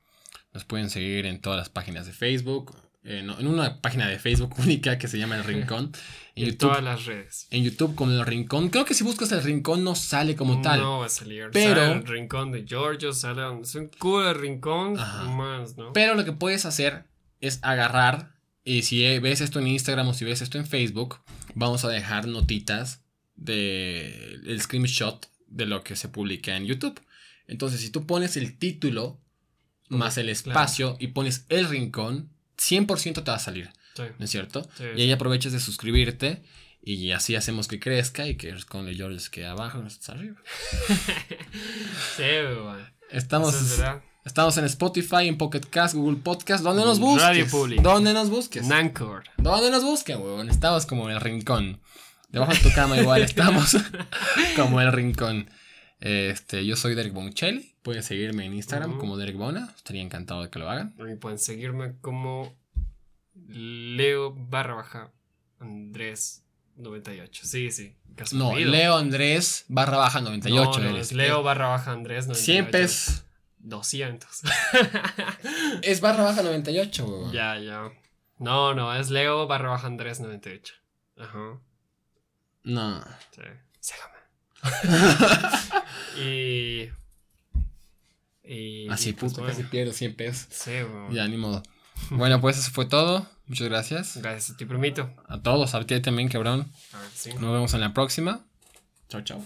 [0.53, 2.77] Nos pueden seguir en todas las páginas de Facebook.
[3.03, 5.91] en una página de Facebook única que se llama El Rincón.
[6.37, 7.47] En YouTube, todas las redes.
[7.49, 8.67] en YouTube como El Rincón.
[8.69, 10.81] Creo que si buscas El Rincón no sale como tal.
[10.81, 11.49] No va a salir.
[11.53, 15.23] Pero- Sale el rincón de Giorgio, sale es un cool rincón Ajá.
[15.29, 15.93] más, ¿no?
[15.93, 17.05] Pero lo que puedes hacer
[17.39, 18.35] es agarrar
[18.65, 21.19] y si ves esto en Instagram o si ves esto en Facebook,
[21.53, 23.01] vamos a dejar notitas
[23.35, 25.25] de el screenshot
[25.55, 27.01] de lo que se publica en YouTube.
[27.47, 29.19] Entonces, si tú pones el título
[29.89, 34.03] más el espacio y pones el rincón, 100% te va a salir, Sí.
[34.19, 34.67] ¿no es cierto?
[34.77, 34.83] Sí.
[34.95, 36.43] Y ahí aprovechas de suscribirte
[36.81, 40.09] y así hacemos que crezca y que el rincón de George quede abajo y nosotros
[40.09, 40.35] arriba.
[42.17, 42.93] Sí, weón.
[43.09, 43.81] Estamos es.
[44.25, 47.21] Estamos en Spotify, en Pocket Cast, Google Podcast, donde nos busques.
[47.21, 47.81] Radio Public.
[47.81, 48.65] Donde nos busques.
[48.65, 49.23] Nancor.
[49.37, 50.49] Donde nos busquen, huevón.
[50.49, 51.79] Estamos como en el rincón.
[52.29, 53.75] Debajo de tu cama igual estamos
[54.55, 55.49] como el rincón.
[55.99, 57.73] Este, yo soy Derek Bonchelli.
[57.81, 58.99] Pueden seguirme en Instagram Ujú.
[58.99, 59.71] como Derek Bona.
[59.75, 60.95] Estaría encantado de que lo hagan.
[61.11, 62.55] Y pueden seguirme como
[63.47, 65.11] Leo barra baja
[65.59, 66.43] Andrés
[66.77, 67.45] 98.
[67.45, 67.95] Sí, sí.
[68.33, 68.55] No.
[68.57, 72.45] Leo Andrés barra baja 98 No, es Leo barra baja Andrés 98.
[72.45, 73.25] Siempre es,
[73.59, 74.29] 200.
[75.81, 77.31] es barra baja 98, huevón.
[77.31, 77.89] ya, ya.
[78.39, 80.73] No, no, es Leo barra baja Andrés 98.
[81.17, 81.59] Ajá.
[82.65, 83.03] No.
[83.31, 83.41] Sí.
[86.17, 86.89] Y.
[88.43, 88.87] Y.
[88.89, 89.57] Así, y pues, puto, bueno.
[89.57, 90.47] casi pierdo 100 pesos.
[90.49, 91.13] Sí, weón.
[91.13, 91.63] Ya, ni modo.
[92.09, 93.27] Bueno, pues eso fue todo.
[93.47, 94.17] Muchas gracias.
[94.17, 95.09] Gracias a ti, primito.
[95.27, 96.71] A todos, a ti también, cabrón.
[96.93, 97.29] A ver, sí.
[97.33, 98.45] Nos vemos en la próxima.
[99.07, 99.45] Chao, chao.